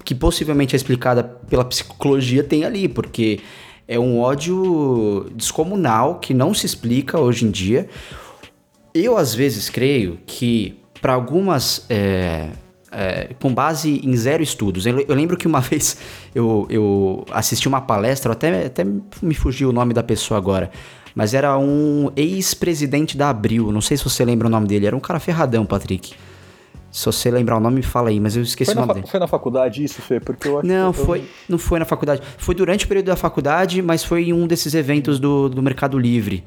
[0.06, 3.42] que possivelmente é explicada pela psicologia tem ali, porque
[3.88, 7.90] é um ódio descomunal que não se explica hoje em dia.
[8.94, 11.86] Eu, às vezes, creio que para algumas.
[11.90, 12.50] É,
[12.94, 14.86] é, com base em zero estudos.
[14.86, 15.98] Eu, eu, lembro que uma vez
[16.34, 18.86] eu, eu assisti uma palestra, até, até
[19.22, 20.70] me fugiu o nome da pessoa agora,
[21.16, 24.96] mas era um ex-presidente da Abril, não sei se você lembra o nome dele, era
[24.96, 26.14] um cara ferradão, Patrick.
[26.92, 29.08] Se você lembrar o nome, fala aí, mas eu esqueci foi o nome dele.
[29.08, 30.20] Foi na faculdade isso, Fê?
[30.20, 31.26] Porque eu acho Não, que foi, eu...
[31.50, 32.22] não foi na faculdade.
[32.38, 35.98] Foi durante o período da faculdade, mas foi em um desses eventos do, do Mercado
[35.98, 36.44] Livre.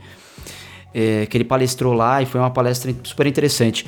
[0.98, 3.84] É, que ele palestrou lá e foi uma palestra super interessante.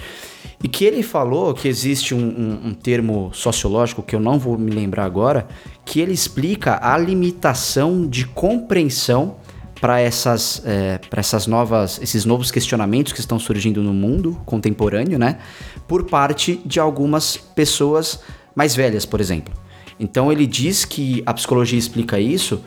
[0.63, 4.59] E que ele falou que existe um, um, um termo sociológico, que eu não vou
[4.59, 5.49] me lembrar agora,
[5.87, 9.37] que ele explica a limitação de compreensão
[9.81, 15.39] para essas, é, essas novas, esses novos questionamentos que estão surgindo no mundo contemporâneo, né?
[15.87, 18.21] Por parte de algumas pessoas
[18.55, 19.55] mais velhas, por exemplo.
[19.99, 22.61] Então ele diz que a psicologia explica isso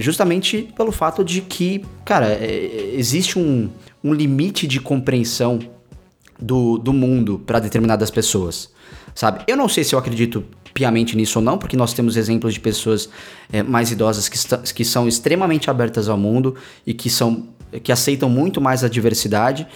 [0.00, 3.68] justamente pelo fato de que, cara, é, existe um,
[4.02, 5.58] um limite de compreensão
[6.40, 8.70] do, do mundo para determinadas pessoas,
[9.14, 9.44] sabe?
[9.46, 12.60] Eu não sei se eu acredito piamente nisso ou não, porque nós temos exemplos de
[12.60, 13.08] pessoas
[13.52, 14.38] é, mais idosas que,
[14.72, 16.54] que são extremamente abertas ao mundo
[16.86, 17.48] e que, são,
[17.82, 19.66] que aceitam muito mais a diversidade.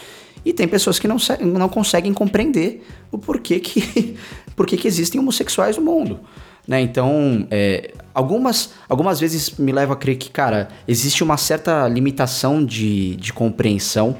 [0.44, 4.16] E tem pessoas que não, não conseguem compreender o porquê que,
[4.54, 6.20] porquê que existem homossexuais no mundo.
[6.66, 6.80] Né?
[6.80, 12.64] Então, é, algumas, algumas vezes me leva a crer que, cara, existe uma certa limitação
[12.64, 14.16] de, de compreensão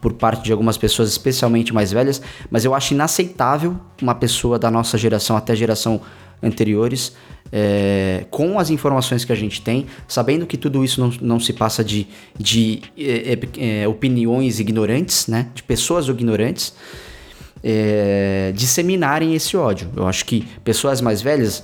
[0.00, 2.20] por parte de algumas pessoas, especialmente mais velhas,
[2.50, 6.00] mas eu acho inaceitável uma pessoa da nossa geração até a geração
[6.42, 7.12] anteriores,
[7.52, 11.52] é, com as informações que a gente tem, sabendo que tudo isso não, não se
[11.52, 16.74] passa de, de é, é, é opiniões ignorantes, né, de pessoas ignorantes,
[17.62, 19.88] é, disseminarem esse ódio.
[19.96, 21.62] Eu acho que pessoas mais velhas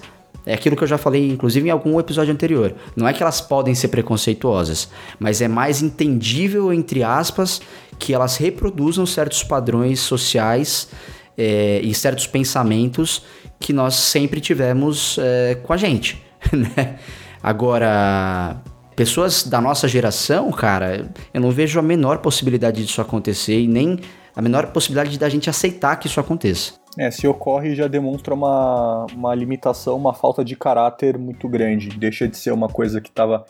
[0.49, 2.75] é aquilo que eu já falei, inclusive, em algum episódio anterior.
[2.97, 4.89] Não é que elas podem ser preconceituosas,
[5.21, 7.61] mas é mais entendível, entre aspas,
[7.99, 10.89] que elas reproduzam certos padrões sociais
[11.37, 13.23] é, e certos pensamentos
[13.61, 16.97] que nós sempre tivemos é, com a gente, né?
[17.43, 18.57] Agora,
[18.97, 24.01] pessoas da nossa geração, cara, eu não vejo a menor possibilidade disso acontecer e nem
[24.35, 26.78] a menor possibilidade da gente aceitar que isso aconteça.
[26.99, 31.91] É, se ocorre já demonstra uma, uma limitação, uma falta de caráter muito grande.
[31.91, 33.47] Deixa de ser uma coisa que estava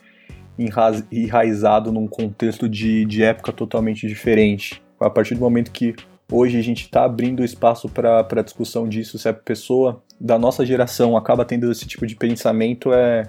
[1.11, 4.83] enraizado num contexto de, de época totalmente diferente.
[5.01, 5.95] A partir do momento que
[6.31, 11.17] hoje a gente está abrindo espaço para discussão disso, se a pessoa da nossa geração
[11.17, 13.23] acaba tendo esse tipo de pensamento, é,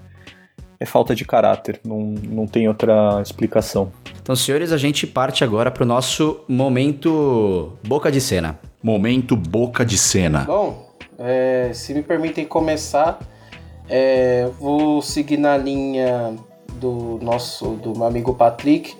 [0.79, 3.91] é falta de caráter, não, não tem outra explicação.
[4.21, 8.59] Então, senhores, a gente parte agora para o nosso momento boca de cena.
[8.81, 10.45] Momento boca de cena.
[10.45, 13.19] Bom, é, se me permitem começar,
[13.89, 16.35] é, vou seguir na linha
[16.75, 18.95] do nosso do meu amigo Patrick.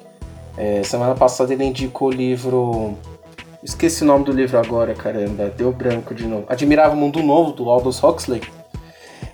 [0.57, 2.97] É, semana passada ele indicou o livro.
[3.63, 5.49] Esqueci o nome do livro agora, caramba.
[5.55, 6.45] Deu branco de novo.
[6.49, 8.41] Admirável Mundo Novo, do Aldous Huxley.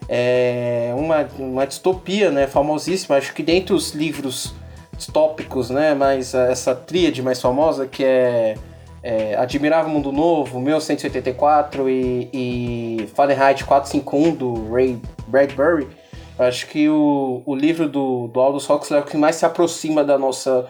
[0.08, 2.46] É uma, uma distopia, né?
[2.46, 3.18] Famosíssima.
[3.18, 4.54] Acho que dentre os livros
[4.96, 5.96] distópicos, né?
[5.96, 8.56] Mas essa tríade mais famosa que é,
[9.06, 15.88] é Admirável Mundo Novo, 1184 e, e Fahrenheit 451 do Ray Bradbury
[16.38, 20.04] Acho que o, o livro do, do Aldous Huxley é o que mais se aproxima
[20.04, 20.68] da nossa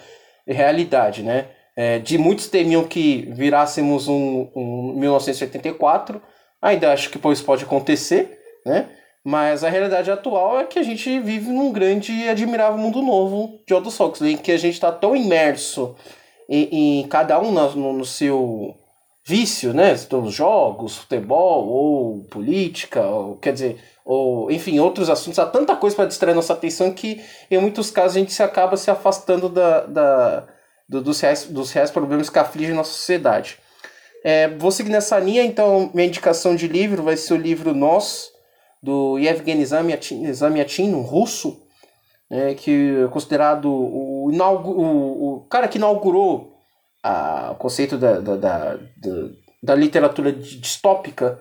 [0.47, 1.47] realidade, né?
[1.75, 6.21] É, de muitos temiam que virássemos um, um 1984,
[6.61, 8.89] ainda acho que isso pode acontecer, né?
[9.23, 13.59] Mas a realidade atual é que a gente vive num grande e admirável mundo novo
[13.65, 15.95] de Aldous Huxley, em que a gente está tão imerso
[16.50, 18.76] em, cada um no, no seu
[19.26, 19.93] vício, né?
[19.93, 25.39] Os jogos, futebol ou política, ou, quer dizer, ou enfim, outros assuntos.
[25.39, 28.78] Há tanta coisa para distrair nossa atenção que em muitos casos a gente se acaba
[28.78, 30.48] se afastando da, da,
[30.88, 33.58] do, dos, reais, dos reais problemas que afligem nossa sociedade.
[34.24, 38.32] É, vou seguir nessa linha, então minha indicação de livro vai ser o livro Nós,
[38.82, 41.64] do Yevgeny Zamyatin, um russo,
[42.30, 46.55] é, que é considerado o, o, o cara que inaugurou
[47.03, 48.78] a, o conceito da, da, da,
[49.61, 51.39] da, literatura distópica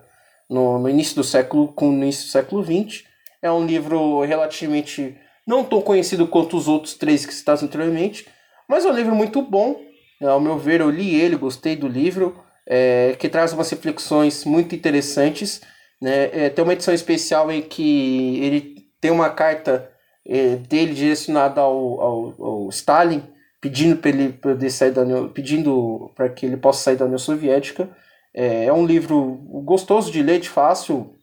[0.49, 3.03] no, no início do século com no início do século XX.
[3.41, 5.17] É um livro relativamente
[5.47, 8.27] não tão conhecido quanto os outros três que citados anteriormente,
[8.67, 9.79] mas é um livro muito bom.
[10.21, 14.45] É, ao meu ver, eu li ele, gostei do livro, é, que traz umas reflexões
[14.45, 15.61] muito interessantes.
[16.01, 16.45] Né?
[16.45, 19.91] É, tem uma edição especial em que ele tem uma carta
[20.27, 23.23] é, dele direcionada ao, ao, ao Stalin,
[23.61, 27.17] pedindo para ele poder sair da União, pedindo para que ele possa sair da União
[27.17, 27.89] Soviética.
[28.33, 31.15] É, é um livro gostoso de ler, de fácil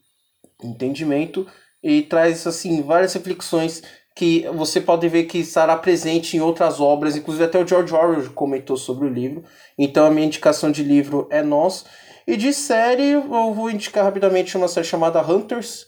[0.62, 1.46] entendimento
[1.82, 3.82] e traz assim várias reflexões
[4.14, 8.30] que você pode ver que estará presente em outras obras, inclusive até o George Orwell
[8.32, 9.42] comentou sobre o livro.
[9.78, 11.84] Então a minha indicação de livro é Nós.
[12.26, 15.86] E de série, eu vou indicar rapidamente uma série chamada Hunters,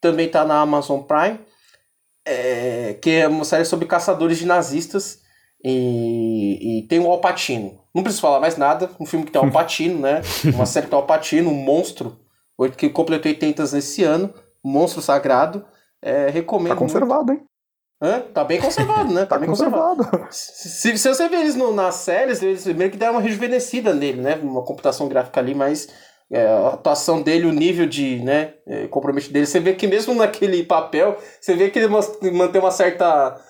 [0.00, 1.38] também tá na Amazon Prime,
[2.26, 5.22] é, que é uma série sobre caçadores de nazistas.
[5.62, 7.80] E, e tem o Alpatino.
[7.94, 8.90] Não preciso falar mais nada.
[9.00, 10.20] Um filme que tem o Alpatino, né?
[10.54, 12.18] Uma série que tem o Alpatino, um monstro,
[12.76, 14.32] que completou 80 nesse ano.
[14.62, 15.64] Um monstro sagrado.
[16.02, 16.74] É, recomendo.
[16.74, 17.40] Tá conservado, muito.
[17.40, 17.46] hein?
[18.02, 18.20] Hã?
[18.20, 19.22] Tá bem conservado, né?
[19.24, 20.04] Tá, tá bem conservado.
[20.04, 20.28] conservado.
[20.30, 24.20] Se, se, você ver eles no, nas séries, eles meio que deram uma rejuvenescida nele,
[24.20, 24.38] né?
[24.42, 25.88] Uma computação gráfica ali, mas
[26.34, 30.12] é, a atuação dele, o nível de né, é, comprometimento dele, você vê que mesmo
[30.14, 33.40] naquele papel, você vê que ele mantém uma certa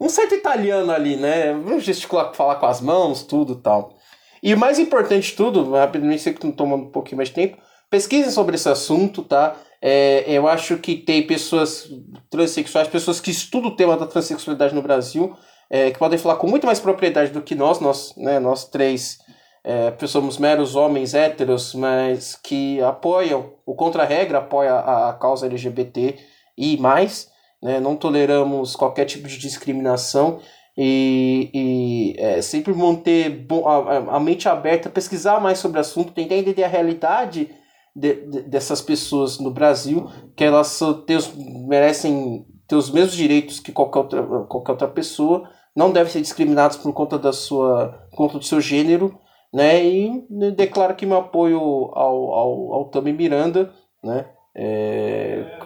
[0.00, 1.52] um certo italiano ali, né?
[1.80, 3.96] Gesticular, falar com as mãos, tudo tal.
[4.40, 7.34] E o mais importante de tudo, rapidamente, sei que estou tomando um pouquinho mais de
[7.34, 7.58] tempo,
[7.90, 9.56] pesquisem sobre esse assunto, tá?
[9.82, 11.88] É, eu acho que tem pessoas
[12.30, 15.36] transexuais, pessoas que estudam o tema da transexualidade no Brasil,
[15.68, 19.18] é, que podem falar com muito mais propriedade do que nós, nós, né, nós três
[19.64, 26.16] é, somos meros homens héteros, mas que apoiam, o contra-regra apoia a, a causa LGBT
[26.56, 27.28] e mais,
[27.62, 27.80] né?
[27.80, 30.40] não toleramos qualquer tipo de discriminação
[30.80, 36.36] e, e é, sempre manter a, a, mente aberta, pesquisar mais sobre o assunto, tentar
[36.36, 37.50] entender a realidade
[37.94, 41.18] de, de, dessas pessoas no Brasil, que elas ter,
[41.66, 46.76] merecem ter os mesmos direitos que qualquer outra, qualquer outra pessoa, não devem ser discriminadas
[46.76, 49.18] por conta da sua por conta do seu gênero,
[49.52, 49.84] né?
[49.84, 50.26] E
[50.56, 53.72] declaro aqui meu apoio ao, ao, ao Tami Miranda,
[54.02, 54.26] né?
[54.54, 55.58] É,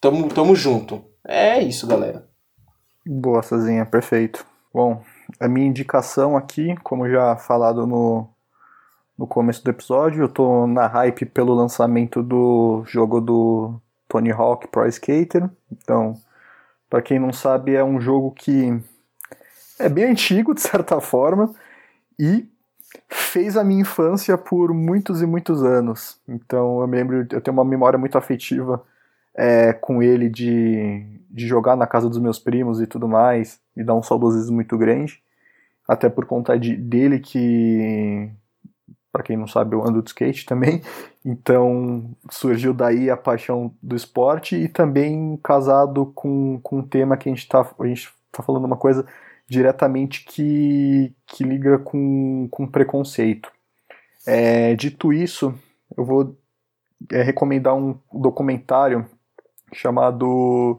[0.00, 1.02] tamo, tamo junto.
[1.26, 2.26] É isso, galera.
[3.04, 4.46] Boa, Sazinha, perfeito.
[4.72, 5.02] Bom,
[5.40, 8.28] a minha indicação aqui, como já falado no,
[9.16, 14.68] no começo do episódio, eu tô na hype pelo lançamento do jogo do Tony Hawk
[14.68, 15.50] Pro Skater.
[15.72, 16.14] Então,
[16.88, 18.80] para quem não sabe, é um jogo que
[19.78, 21.54] é bem antigo, de certa forma,
[22.18, 22.46] e
[23.08, 26.20] fez a minha infância por muitos e muitos anos.
[26.26, 28.82] Então, eu me lembro, eu tenho uma memória muito afetiva
[29.34, 33.84] é, com ele de, de jogar na casa dos meus primos e tudo mais, e
[33.84, 35.22] dá um saudosismo muito grande,
[35.86, 38.28] até por conta de, dele que,
[39.12, 40.82] para quem não sabe, eu ando de skate também,
[41.24, 47.28] então surgiu daí a paixão do esporte e também casado com, com um tema que
[47.28, 49.06] a gente está a gente tá falando uma coisa
[49.48, 53.50] diretamente que, que liga com, com preconceito.
[54.26, 55.54] É, dito isso,
[55.96, 56.36] eu vou
[57.10, 59.06] é, recomendar um documentário
[59.72, 60.78] chamado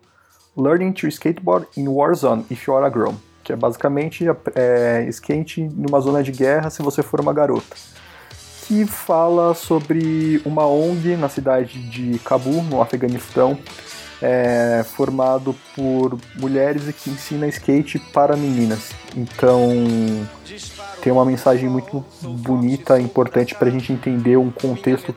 [0.55, 3.13] Learning to Skateboard in Warzone If You Are a Girl,
[3.43, 7.75] que é basicamente é, skate numa zona de guerra se você for uma garota.
[8.67, 13.57] Que fala sobre uma ONG na cidade de Cabul, no Afeganistão,
[14.21, 18.91] é, formado por mulheres e que ensina skate para meninas.
[19.15, 19.69] Então
[21.01, 25.15] tem uma mensagem muito bonita, importante para a gente entender um contexto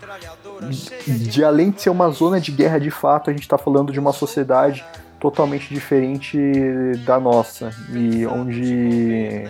[1.07, 3.99] de além de ser uma zona de guerra de fato, a gente está falando de
[3.99, 4.85] uma sociedade
[5.19, 6.37] totalmente diferente
[7.05, 9.49] da nossa e onde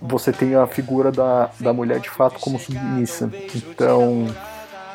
[0.00, 3.30] você tem a figura da, da mulher de fato como submissa.
[3.54, 4.26] Então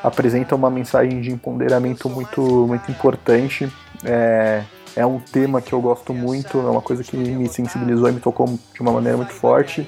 [0.04, 3.72] apresenta uma mensagem de empoderamento muito, muito importante.
[4.04, 4.64] É,
[4.96, 8.20] é um tema que eu gosto muito, é uma coisa que me sensibilizou e me
[8.20, 9.88] tocou de uma maneira muito forte.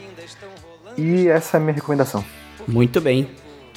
[0.97, 2.23] E essa é a minha recomendação.
[2.67, 3.29] Muito bem.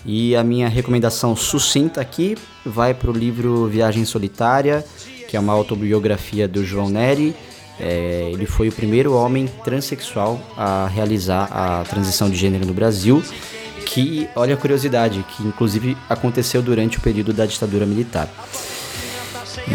[0.05, 4.85] E a minha recomendação sucinta aqui vai para o livro Viagem Solitária,
[5.29, 7.37] que é uma autobiografia do João Neri.
[7.79, 13.23] É, ele foi o primeiro homem transexual a realizar a transição de gênero no Brasil,
[13.87, 18.29] que, olha a curiosidade, que inclusive aconteceu durante o período da ditadura militar.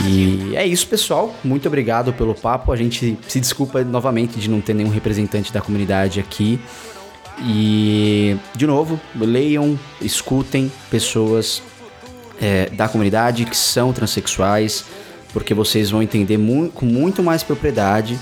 [0.03, 1.33] E é isso, pessoal.
[1.43, 2.71] Muito obrigado pelo papo.
[2.71, 6.59] A gente se desculpa novamente de não ter nenhum representante da comunidade aqui.
[7.39, 11.61] E, de novo, leiam, escutem pessoas
[12.41, 14.85] é, da comunidade que são transexuais,
[15.33, 18.17] porque vocês vão entender mu com muito mais propriedade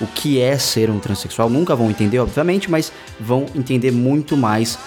[0.00, 1.48] o que é ser um transexual.
[1.48, 4.78] Nunca vão entender, obviamente, mas vão entender muito mais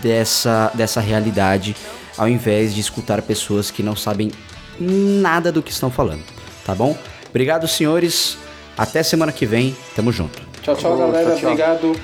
[0.00, 1.76] dessa, dessa realidade
[2.16, 4.30] ao invés de escutar pessoas que não sabem
[4.78, 6.22] nada do que estão falando,
[6.64, 6.96] tá bom?
[7.28, 8.38] Obrigado, senhores.
[8.76, 9.76] Até semana que vem.
[9.94, 10.42] Tamo junto.
[10.62, 11.30] Tchau, tchau, galera.
[11.30, 11.50] Tchau, tchau.
[11.50, 12.00] Obrigado.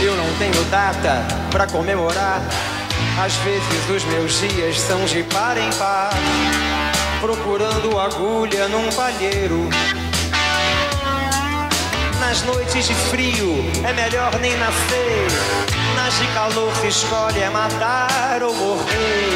[0.00, 2.40] Eu não tenho data para comemorar.
[3.20, 6.10] Às vezes os meus dias são de par em par,
[7.20, 9.68] procurando agulha num palheiro.
[12.20, 15.77] Nas noites de frio é melhor nem nascer.
[16.08, 19.28] Nas de calor se escolhe é matar ou morrer.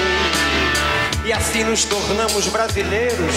[1.23, 3.35] E assim nos tornamos brasileiros.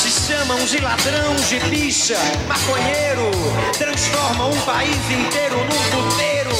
[0.00, 3.32] Te chamam de ladrão, de bicha, maconheiro,
[3.76, 6.56] transforma um país inteiro num puteiro.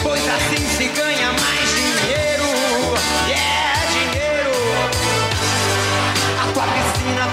[0.00, 1.59] Pois assim se ganha mais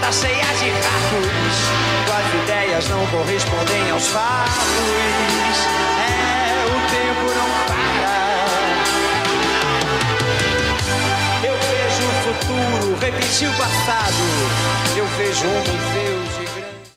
[0.07, 1.57] piscina tá cheia de ratos.
[2.05, 4.53] Tuas ideias não correspondem aos fatos.
[5.99, 8.17] É, o tempo não para.
[11.43, 14.23] Eu vejo o futuro repetir o passado.
[14.95, 15.63] Eu vejo um